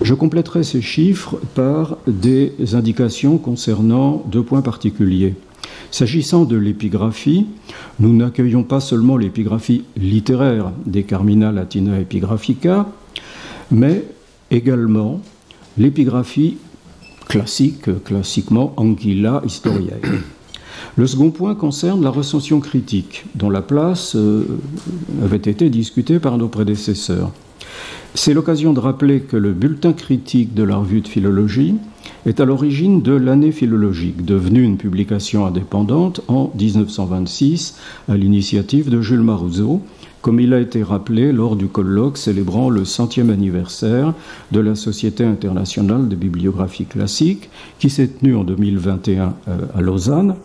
Je 0.00 0.14
compléterai 0.14 0.64
ces 0.64 0.82
chiffres 0.82 1.38
par 1.54 1.98
des 2.06 2.52
indications 2.72 3.38
concernant 3.38 4.24
deux 4.30 4.42
points 4.42 4.62
particuliers. 4.62 5.34
S'agissant 5.90 6.44
de 6.44 6.56
l'épigraphie, 6.56 7.46
nous 8.00 8.14
n'accueillons 8.14 8.64
pas 8.64 8.80
seulement 8.80 9.16
l'épigraphie 9.16 9.84
littéraire 9.96 10.72
des 10.86 11.02
Carmina 11.02 11.52
Latina 11.52 12.00
Epigraphica, 12.00 12.88
mais 13.70 14.04
également 14.50 15.20
l'épigraphie 15.76 16.56
classique, 17.28 18.04
classiquement 18.04 18.72
Anguilla 18.76 19.42
Historiae. 19.44 20.00
Le 20.96 21.06
second 21.06 21.30
point 21.30 21.54
concerne 21.54 22.02
la 22.02 22.10
recension 22.10 22.60
critique, 22.60 23.24
dont 23.34 23.48
la 23.48 23.62
place 23.62 24.14
euh, 24.16 24.46
avait 25.22 25.36
été 25.36 25.70
discutée 25.70 26.18
par 26.18 26.36
nos 26.36 26.48
prédécesseurs. 26.48 27.30
C'est 28.14 28.34
l'occasion 28.34 28.74
de 28.74 28.80
rappeler 28.80 29.20
que 29.20 29.36
le 29.38 29.52
bulletin 29.52 29.94
critique 29.94 30.52
de 30.52 30.62
la 30.62 30.76
revue 30.76 31.00
de 31.00 31.08
philologie 31.08 31.76
est 32.24 32.40
à 32.40 32.44
l'origine 32.44 33.02
de 33.02 33.12
l'année 33.12 33.52
philologique, 33.52 34.24
devenue 34.24 34.62
une 34.62 34.76
publication 34.76 35.44
indépendante 35.44 36.20
en 36.28 36.52
1926 36.58 37.76
à 38.08 38.16
l'initiative 38.16 38.90
de 38.90 39.00
Jules 39.00 39.22
Marouzeau, 39.22 39.80
comme 40.20 40.38
il 40.38 40.54
a 40.54 40.60
été 40.60 40.84
rappelé 40.84 41.32
lors 41.32 41.56
du 41.56 41.66
colloque 41.66 42.16
célébrant 42.16 42.70
le 42.70 42.84
centième 42.84 43.30
anniversaire 43.30 44.14
de 44.52 44.60
la 44.60 44.76
Société 44.76 45.24
internationale 45.24 46.08
de 46.08 46.14
bibliographie 46.14 46.84
classique, 46.84 47.50
qui 47.80 47.90
s'est 47.90 48.06
tenue 48.06 48.36
en 48.36 48.44
2021 48.44 49.34
euh, 49.48 49.58
à 49.74 49.80
Lausanne, 49.80 50.36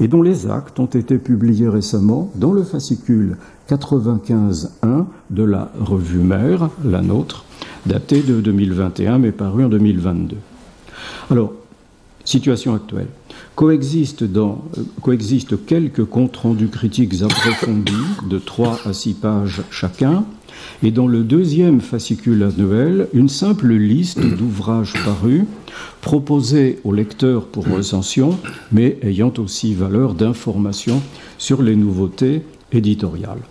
et 0.00 0.08
dont 0.08 0.20
les 0.20 0.46
actes 0.46 0.78
ont 0.80 0.86
été 0.86 1.16
publiés 1.16 1.68
récemment 1.68 2.30
dans 2.34 2.52
le 2.52 2.62
fascicule 2.62 3.38
95.1 3.70 5.06
de 5.30 5.42
la 5.42 5.72
revue 5.80 6.18
Mère, 6.18 6.68
la 6.84 7.00
nôtre, 7.00 7.46
datée 7.86 8.20
de 8.20 8.40
2021 8.42 9.18
mais 9.18 9.32
parue 9.32 9.64
en 9.64 9.68
2022. 9.70 10.36
Alors, 11.30 11.52
situation 12.24 12.74
actuelle. 12.74 13.08
Coexistent, 13.54 14.24
dans, 14.24 14.64
coexistent 15.02 15.56
quelques 15.66 16.04
comptes 16.04 16.36
rendus 16.36 16.68
critiques 16.68 17.22
approfondis 17.22 17.92
de 18.28 18.38
3 18.38 18.80
à 18.86 18.92
6 18.92 19.14
pages 19.14 19.62
chacun, 19.70 20.24
et 20.82 20.90
dans 20.90 21.06
le 21.06 21.22
deuxième 21.22 21.80
fascicule 21.80 22.42
annuel, 22.42 23.08
une 23.14 23.28
simple 23.28 23.72
liste 23.72 24.20
d'ouvrages 24.20 24.94
parus, 25.04 25.44
proposés 26.00 26.78
aux 26.84 26.92
lecteurs 26.92 27.46
pour 27.46 27.66
recension, 27.68 28.38
mais 28.70 28.98
ayant 29.02 29.32
aussi 29.38 29.74
valeur 29.74 30.14
d'information 30.14 31.02
sur 31.38 31.62
les 31.62 31.76
nouveautés 31.76 32.42
éditoriales. 32.72 33.42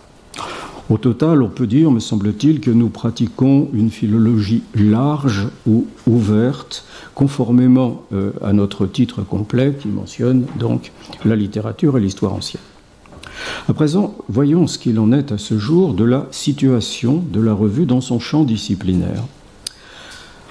Au 0.92 0.98
total, 0.98 1.40
on 1.40 1.48
peut 1.48 1.66
dire, 1.66 1.90
me 1.90 2.00
semble-t-il, 2.00 2.60
que 2.60 2.70
nous 2.70 2.90
pratiquons 2.90 3.70
une 3.72 3.88
philologie 3.88 4.62
large 4.74 5.48
ou 5.66 5.86
ouverte, 6.06 6.84
conformément 7.14 8.02
euh, 8.12 8.32
à 8.42 8.52
notre 8.52 8.86
titre 8.86 9.22
complet 9.22 9.74
qui 9.80 9.88
mentionne 9.88 10.44
donc 10.58 10.92
la 11.24 11.34
littérature 11.34 11.96
et 11.96 12.00
l'histoire 12.02 12.34
ancienne. 12.34 12.60
À 13.70 13.72
présent, 13.72 14.14
voyons 14.28 14.66
ce 14.66 14.78
qu'il 14.78 15.00
en 15.00 15.12
est 15.12 15.32
à 15.32 15.38
ce 15.38 15.56
jour 15.56 15.94
de 15.94 16.04
la 16.04 16.26
situation 16.30 17.24
de 17.26 17.40
la 17.40 17.54
revue 17.54 17.86
dans 17.86 18.02
son 18.02 18.20
champ 18.20 18.44
disciplinaire. 18.44 19.24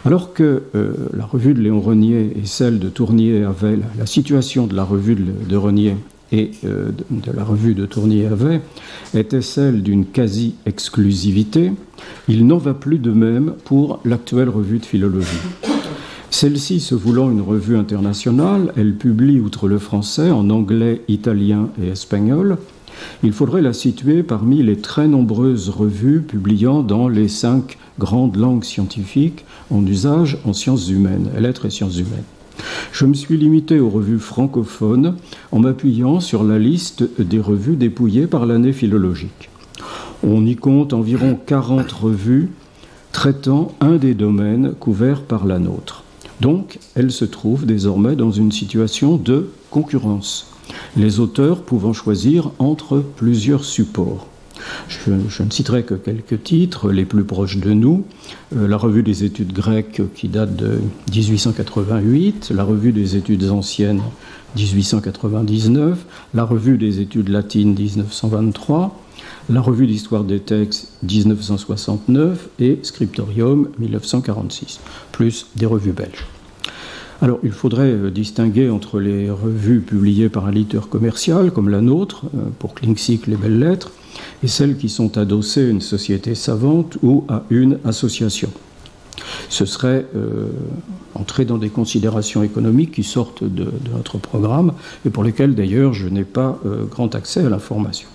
Alors 0.06 0.34
que 0.34 0.64
euh, 0.74 0.94
la 1.14 1.26
revue 1.28 1.54
de 1.54 1.62
Léon 1.62 1.82
Renier 1.82 2.34
et 2.36 2.48
celle 2.48 2.80
de 2.80 2.90
Tournier 2.90 3.44
avaient, 3.44 3.78
la 3.96 4.08
situation 4.08 4.66
de 4.66 4.76
la 4.76 4.86
revue 4.86 5.14
de, 5.14 5.56
Renier 5.56 5.98
et 6.32 6.52
euh, 6.65 6.91
de, 7.10 7.32
la 7.32 7.44
revue 7.44 7.76
de 7.76 7.86
Tournier 7.86 8.26
avait 8.26 8.62
était 9.13 9.41
celle 9.41 9.84
d'une 9.84 10.06
quasi-exclusivité, 10.06 11.74
il 12.28 12.48
n'en 12.48 12.58
va 12.58 12.74
plus 12.74 13.00
de 13.00 13.12
même 13.12 13.54
pour 13.65 14.00
l'actuelle 14.06 14.50
revue 14.50 14.80
de 14.80 14.86
philologie. 14.86 15.28
Celle-ci, 16.30 16.80
se 16.80 16.96
voulant 16.96 17.30
une 17.30 17.41
revue 17.41 17.78
internationale, 17.78 18.74
elle 18.78 18.96
publie, 18.96 19.39
outre 19.39 19.67
le 19.67 19.80
français, 19.80 20.32
en 20.32 20.50
anglais, 20.50 21.02
italien 21.10 21.70
et 21.82 21.89
espagnol, 21.89 22.58
il 23.24 23.34
faudrait 23.34 23.62
la 23.62 23.74
situer 23.74 24.24
parmi 24.24 24.63
les 24.63 24.78
très 24.78 25.08
nombreuses 25.08 25.70
revues 25.70 26.22
publiant 26.22 26.84
dans 26.84 27.08
les 27.08 27.28
cinq 27.28 27.78
grandes 28.00 28.38
langues 28.38 28.63
scientifiques 28.63 29.46
en 29.70 29.86
usage 29.86 30.38
en 30.46 30.54
sciences 30.54 30.89
humaines, 30.89 31.30
lettres 31.38 31.65
et 31.65 31.70
sciences 31.70 31.98
humaines. 31.98 32.24
Je 32.91 33.06
me 33.06 33.13
suis 33.13 33.38
limité 33.38 33.80
aux 33.80 33.89
revues 33.89 34.19
francophones 34.19 35.15
en 35.52 35.60
m'appuyant 35.60 36.19
sur 36.19 36.43
la 36.43 36.60
liste 36.60 37.04
des 37.19 37.39
revues 37.39 37.76
dépouillées 37.76 38.28
par 38.28 38.45
l'année 38.45 38.74
philologique. 38.74 39.50
On 40.24 40.45
y 40.45 40.56
compte 40.56 40.93
environ 40.93 41.38
40 41.45 41.91
revues 41.91 42.50
traitant 43.12 43.74
un 43.82 43.97
des 43.97 44.13
domaines 44.13 44.74
couverts 44.74 45.24
par 45.24 45.45
la 45.45 45.60
nôtre. 45.60 46.04
Donc, 46.39 46.80
elle 46.95 47.12
se 47.12 47.26
trouve 47.26 47.65
désormais 47.65 48.15
dans 48.15 48.32
une 48.32 48.52
situation 48.52 49.17
de 49.17 49.50
concurrence 49.69 50.52
les 50.95 51.19
auteurs 51.19 51.63
pouvant 51.63 51.93
choisir 51.93 52.52
entre 52.60 53.04
plusieurs 53.15 53.65
supports. 53.65 54.28
Je, 54.88 55.12
ne 55.12 55.50
citerai 55.50 55.84
que 55.84 55.93
quelques 55.93 56.43
titres, 56.43 56.91
les 56.91 57.06
plus 57.06 57.24
proches 57.24 57.58
de 57.58 57.74
nous. 57.74 58.06
Euh, 58.56 58.67
la 58.67 58.78
revue 58.78 59.04
des 59.04 59.24
études 59.24 59.54
grecques 59.54 60.02
qui 60.15 60.28
date 60.28 60.56
de 60.56 60.80
1888, 61.13 62.52
la 62.54 62.63
revue 62.63 62.91
des 62.91 63.15
études 63.15 63.50
anciennes 63.50 64.02
1899, 64.56 66.06
la 66.34 66.43
revue 66.43 66.78
des 66.78 67.00
études 67.00 67.30
latines 67.30 67.74
1923, 67.74 69.00
la 69.50 69.62
revue 69.62 69.88
d'histoire 69.88 70.24
des 70.24 70.39
textes 70.39 70.89
1969 71.04 72.50
et 72.60 72.80
Scriptorium 72.84 73.69
1946, 73.80 74.80
plus 75.12 75.47
des 75.56 75.65
revues 75.65 75.93
belges. 75.93 76.26
Alors, 77.24 77.38
il 77.44 77.52
faudrait 77.52 77.92
euh, 77.92 78.10
distinguer 78.10 78.72
entre 78.72 79.00
les 79.00 79.30
revues 79.30 79.82
publiées 79.82 80.28
par 80.28 80.48
un 80.48 80.52
éditeur 80.52 80.90
commercial, 80.90 81.52
comme 81.52 81.70
la 81.70 81.80
nôtre, 81.80 82.26
euh, 82.36 82.50
pour 82.58 82.74
Klinksic 82.74 83.28
les 83.28 83.36
belles 83.36 83.60
lettres, 83.60 83.92
et 84.44 84.48
celles 84.48 84.76
qui 84.76 84.90
sont 84.90 85.20
adossées 85.20 85.68
à 85.68 85.70
une 85.70 85.82
société 85.82 86.34
savante 86.34 86.98
ou 87.04 87.24
à 87.28 87.44
une 87.52 87.78
association. 87.86 88.50
Ce 89.50 89.66
serait 89.66 90.08
euh, 90.16 90.48
entrer 91.14 91.46
dans 91.46 91.60
des 91.60 91.70
considérations 91.70 92.42
économiques 92.42 92.94
qui 92.94 93.04
sortent 93.04 93.44
de, 93.44 93.68
notre 93.96 94.18
programme 94.18 94.74
et 95.06 95.12
pour 95.12 95.24
lesquelles 95.24 95.54
d'ailleurs 95.54 95.94
je 95.94 96.08
n'ai 96.08 96.24
pas 96.24 96.60
grand 96.90 97.14
accès 97.14 97.46
à 97.46 97.50
l'information. 97.50 98.08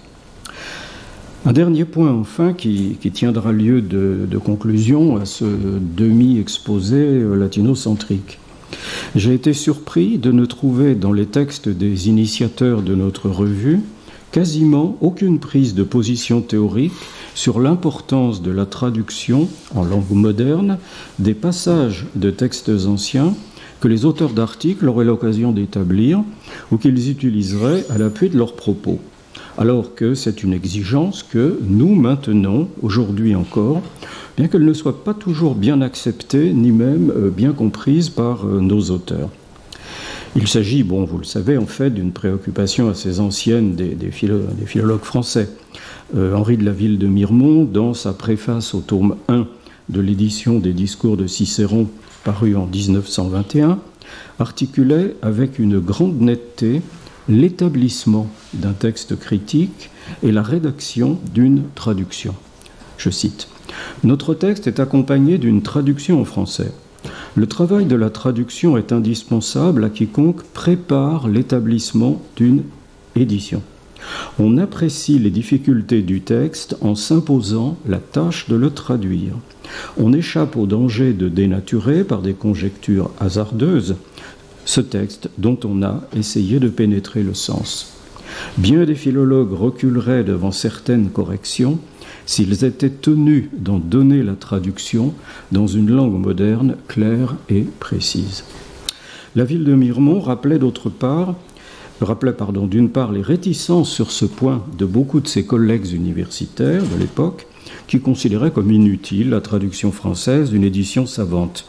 Un 1.45 1.53
dernier 1.53 1.85
point 1.85 2.12
enfin 2.12 2.55
qui, 2.55 2.97
tiendra 3.12 3.53
lieu 3.53 3.83
de, 3.83 4.38
conclusion 4.38 5.16
à 5.16 5.27
ce 5.27 5.45
demi-exposé 5.45 7.23
latino-centrique. 7.37 8.40
J'ai 9.14 9.35
été 9.35 9.52
surpris 9.52 10.18
de 10.18 10.33
ne 10.33 10.44
trouver 10.44 10.94
dans 10.94 11.12
les 11.12 11.26
textes 11.26 11.68
des 11.68 12.09
initiateurs 12.09 12.83
de 12.83 12.94
notre 12.94 13.29
revue 13.29 13.81
quasiment 14.33 14.98
aucune 15.00 15.38
prise 15.38 15.74
de 15.74 15.83
position 15.83 16.42
théorique 16.42 16.92
sur 17.35 17.61
l'importance 17.61 18.42
de 18.42 18.50
la 18.50 18.66
traduction 18.66 19.48
en 19.74 19.85
langue 19.85 20.11
moderne 20.11 20.79
des 21.18 21.35
passages 21.35 22.07
de 22.14 22.31
textes 22.31 22.70
anciens 22.87 23.35
que 23.81 23.88
les 23.88 24.05
auteurs 24.05 24.33
d'articles 24.33 24.88
auraient 24.88 25.05
l'occasion 25.05 25.52
d'établir 25.52 26.22
ou 26.70 26.76
qu'ils 26.76 27.11
utiliseraient 27.11 27.85
à 27.90 27.98
l'appui 27.98 28.29
de 28.29 28.37
leurs 28.37 28.57
propos, 28.57 29.00
alors 29.59 29.95
que 29.95 30.14
c'est 30.14 30.42
une 30.42 30.53
exigence 30.53 31.23
que 31.23 31.59
nous 31.62 31.95
maintenons 31.95 32.69
aujourd'hui 32.83 33.35
encore 33.35 33.83
bien 34.37 34.49
qu'elle 34.49 34.64
ne 34.64 34.73
soit 34.73 35.03
pas 35.03 35.14
toujours 35.14 35.55
bien 35.55 35.81
acceptée 35.81 36.53
ni 36.53 36.71
même 36.71 37.11
euh, 37.11 37.31
bien 37.31 37.53
comprise 37.53 38.11
par 38.11 38.47
euh, 38.47 38.61
nos 38.61 38.90
auteurs. 38.90 39.31
Il 40.35 40.47
s'agit, 40.47 40.83
bon, 40.83 41.05
vous 41.05 41.16
le 41.16 41.25
savez, 41.25 41.57
en 41.57 41.64
fait, 41.64 41.88
d'une 41.88 42.12
préoccupation 42.12 42.90
assez 42.90 43.21
ancienne 43.21 43.75
des, 43.75 44.11
philologues 44.11 45.01
français. 45.01 45.49
Euh, 46.14 46.35
Henri 46.35 46.59
de 46.59 46.64
la 46.64 46.73
Ville 46.73 46.99
de 46.99 47.07
Mirmont, 47.07 47.64
dans 47.64 47.95
sa 47.95 48.12
préface 48.12 48.75
au 48.75 48.81
tome 48.81 49.16
1 49.29 49.47
de 49.88 50.01
l'édition 50.01 50.59
des 50.59 50.75
discours 50.75 51.16
de 51.16 51.27
Cicéron, 51.27 51.88
paru 52.23 52.55
en 52.55 52.66
1921, 52.66 53.79
articulait 54.38 55.16
avec 55.23 55.59
une 55.59 55.79
grande 55.79 56.21
netteté 56.21 56.83
l'établissement 57.29 58.29
d'un 58.55 58.73
texte 58.73 59.19
critique 59.19 59.91
et 60.23 60.33
la 60.33 60.43
rédaction 60.43 61.19
d'une 61.35 61.65
traduction. 61.75 62.35
Je 62.99 63.11
cite 63.11 63.49
Notre 64.05 64.35
texte 64.35 64.67
est 64.67 64.81
accompagné 64.81 65.39
d'une 65.39 65.62
traduction 65.62 66.21
en 66.21 66.25
français. 66.25 66.73
Le 67.35 67.47
travail 67.47 67.85
de 67.87 67.97
la 67.97 68.11
traduction 68.11 68.77
est 68.77 68.93
indispensable 68.93 69.85
à 69.85 69.91
quiconque 69.91 70.43
prépare 70.43 71.29
l'établissement 71.29 72.23
d'une 72.37 72.62
édition. 73.15 73.62
On 74.39 74.59
apprécie 74.59 75.19
les 75.19 75.31
difficultés 75.31 76.03
du 76.03 76.21
texte 76.21 76.77
en 76.81 76.95
s'imposant 76.95 77.77
la 77.89 77.99
tâche 77.99 78.49
de 78.49 78.57
le 78.57 78.71
traduire. 78.71 79.33
On 79.99 80.12
échappe 80.12 80.57
au 80.57 80.67
danger 80.67 81.12
de 81.12 81.29
dénaturer 81.29 82.05
par 82.05 82.23
des 82.23 82.35
conjectures 82.35 83.11
hasardeuses 83.19 83.97
ce 84.66 84.83
texte 84.83 85.31
dont 85.38 85.59
on 85.64 85.83
a 85.83 86.02
essayé 86.14 86.61
de 86.61 86.68
pénétrer 86.68 87.22
le 87.22 87.33
sens. 87.33 87.94
Bien 88.59 88.85
des 88.85 88.94
philologues 88.94 89.52
reculeraient 89.52 90.24
devant 90.24 90.52
certaines 90.52 91.09
corrections 91.09 91.79
s'ils 92.26 92.64
étaient 92.64 92.90
tenus 92.90 93.46
d'en 93.57 93.79
donner 93.79 94.22
la 94.22 94.35
traduction 94.35 95.14
dans 95.52 95.66
une 95.66 95.90
langue 95.90 96.20
moderne, 96.20 96.76
claire 96.88 97.37
et 97.48 97.64
précise. 97.81 98.44
La 99.35 99.44
ville 99.44 99.64
de 99.64 99.74
Mirmont 99.74 100.20
rappelait 100.20 100.59
d'autre 100.59 100.90
part 100.90 101.35
d'une 102.68 102.90
part 102.90 103.12
les 103.12 103.22
réticences 103.22 103.90
sur 103.90 104.11
ce 104.11 104.26
point 104.26 104.64
de 104.76 104.85
beaucoup 104.85 105.20
de 105.20 105.29
ses 105.29 105.46
collègues 105.46 105.92
universitaires 105.92 106.83
de 106.83 106.98
l'époque, 106.98 107.46
qui 107.87 108.00
considéraient 108.00 108.50
comme 108.50 108.70
inutile 108.70 109.31
la 109.31 109.40
traduction 109.40 109.92
française 109.92 110.50
d'une 110.50 110.64
édition 110.64 111.07
savante. 111.07 111.64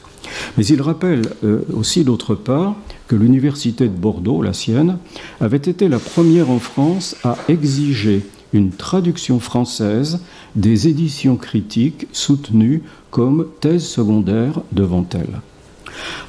Mais 0.58 0.66
il 0.66 0.82
rappelle 0.82 1.24
euh, 1.44 1.62
aussi 1.74 2.04
d'autre 2.04 2.36
part 2.36 2.76
que 3.08 3.16
l'université 3.16 3.86
de 3.86 3.96
Bordeaux, 3.96 4.42
la 4.42 4.54
sienne, 4.54 4.98
avait 5.40 5.58
été 5.58 5.88
la 5.88 6.00
première 6.00 6.50
en 6.50 6.60
France 6.60 7.16
à 7.24 7.38
exiger 7.48 8.26
une 8.54 8.72
traduction 8.72 9.40
française 9.40 10.22
des 10.56 10.88
éditions 10.88 11.36
critiques 11.36 12.08
soutenues 12.12 12.84
comme 13.12 13.48
thèse 13.60 13.86
secondaire 13.86 14.62
devant 14.72 15.06
elle. 15.14 15.42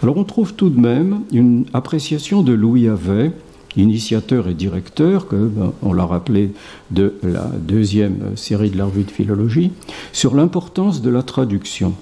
Alors 0.03 0.17
on 0.17 0.25
trouve 0.25 0.55
tout 0.55 0.71
de 0.71 0.81
même 0.81 1.21
une 1.33 1.67
appréciation 1.73 2.43
de 2.43 2.53
Louis 2.53 2.89
Havet, 2.89 3.33
initiateur 3.77 4.49
et 4.49 4.55
directeur, 4.55 5.29
que, 5.29 5.37
ben, 5.37 5.73
on 5.83 5.93
l'a 5.93 6.07
rappelé, 6.07 6.51
de 6.91 7.15
la 7.23 7.51
deuxième 7.61 8.37
série 8.37 8.71
de 8.71 8.79
la 8.79 8.87
revue 8.87 9.05
de 9.05 9.11
philologie, 9.11 9.73
sur 10.13 10.35
l'importance 10.35 11.03
de 11.03 11.11
la 11.11 11.23
traduction, 11.23 11.95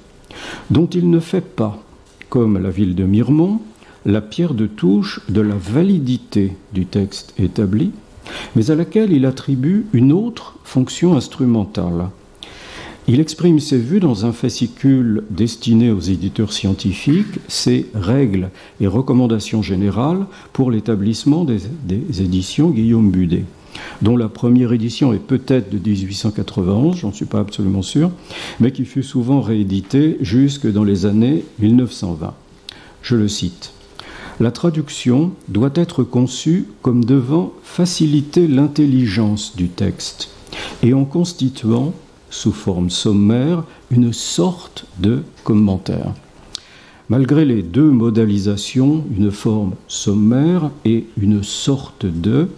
dont 0.70 0.87
il 0.87 1.11
ne 1.11 1.20
fait 1.20 1.44
pas, 1.44 1.82
comme 2.29 2.59
la 2.59 2.71
ville 2.71 2.95
de 2.95 3.05
Mirmont, 3.05 3.61
la 4.05 4.21
pierre 4.21 4.55
de 4.55 4.67
touche 4.67 5.21
de 5.29 5.41
la 5.41 5.57
validité 5.57 6.53
du 6.73 6.87
texte 6.87 7.35
établi, 7.39 7.93
mais 8.55 8.71
à 8.71 8.75
laquelle 8.75 9.12
il 9.12 9.27
attribue 9.27 9.87
une 9.93 10.12
autre 10.12 10.57
fonction 10.65 11.17
instrumentale. 11.17 12.11
Il 13.09 13.21
exprime 13.21 13.61
ses 13.61 13.79
vues 13.79 14.01
dans 14.01 14.27
un 14.27 14.33
fascicule 14.33 15.23
destiné 15.31 15.93
aux 15.93 16.01
éditeurs 16.01 16.53
scientifiques, 16.53 17.39
ses 17.47 17.87
règles 17.95 18.51
et 18.81 18.89
recommandations 18.89 19.62
générales 19.62 20.27
pour 20.53 20.73
l'établissement 20.73 21.45
des, 21.45 21.61
éditions 22.21 22.71
Guillaume 22.71 23.12
Budet, 23.12 23.45
dont 24.03 24.17
la 24.17 24.29
première 24.29 24.73
édition 24.73 25.12
est 25.12 25.19
peut-être 25.19 25.71
de 25.71 25.79
1891, 25.79 26.97
j'en 26.97 27.12
suis 27.12 27.27
pas 27.27 27.41
absolument 27.41 27.83
sûr, 27.83 28.11
mais 28.61 28.73
qui 28.73 28.85
fut 28.85 29.03
souvent 29.03 29.41
rééditée 29.41 30.19
jusque 30.21 30.71
dans 30.71 30.85
les 30.85 31.07
années 31.07 31.45
1920. 31.59 32.35
Je 33.03 33.17
le 33.17 33.29
cite. 33.29 33.73
La 34.39 34.51
traduction 34.51 35.33
doit 35.49 35.71
être 35.75 36.03
conçue 36.03 36.67
comme 36.83 37.05
devant 37.05 37.53
faciliter 37.62 38.47
l'intelligence 38.47 39.57
du 39.57 39.69
texte 39.69 40.29
et 40.83 40.93
en 40.93 41.05
constituant, 41.05 41.95
sous 42.29 42.53
forme 42.53 42.91
sommaire, 42.91 43.65
une 43.91 44.12
sorte 44.12 44.85
de 44.99 45.23
commentaire. 45.45 46.12
Malgré 47.09 47.45
les 47.45 47.62
deux 47.62 47.91
modalisations, 47.91 49.05
une 49.17 49.31
forme 49.31 49.75
sommaire 49.87 50.71
et 50.85 51.07
une 51.17 51.43
sorte 51.43 52.05
de, 52.05 52.49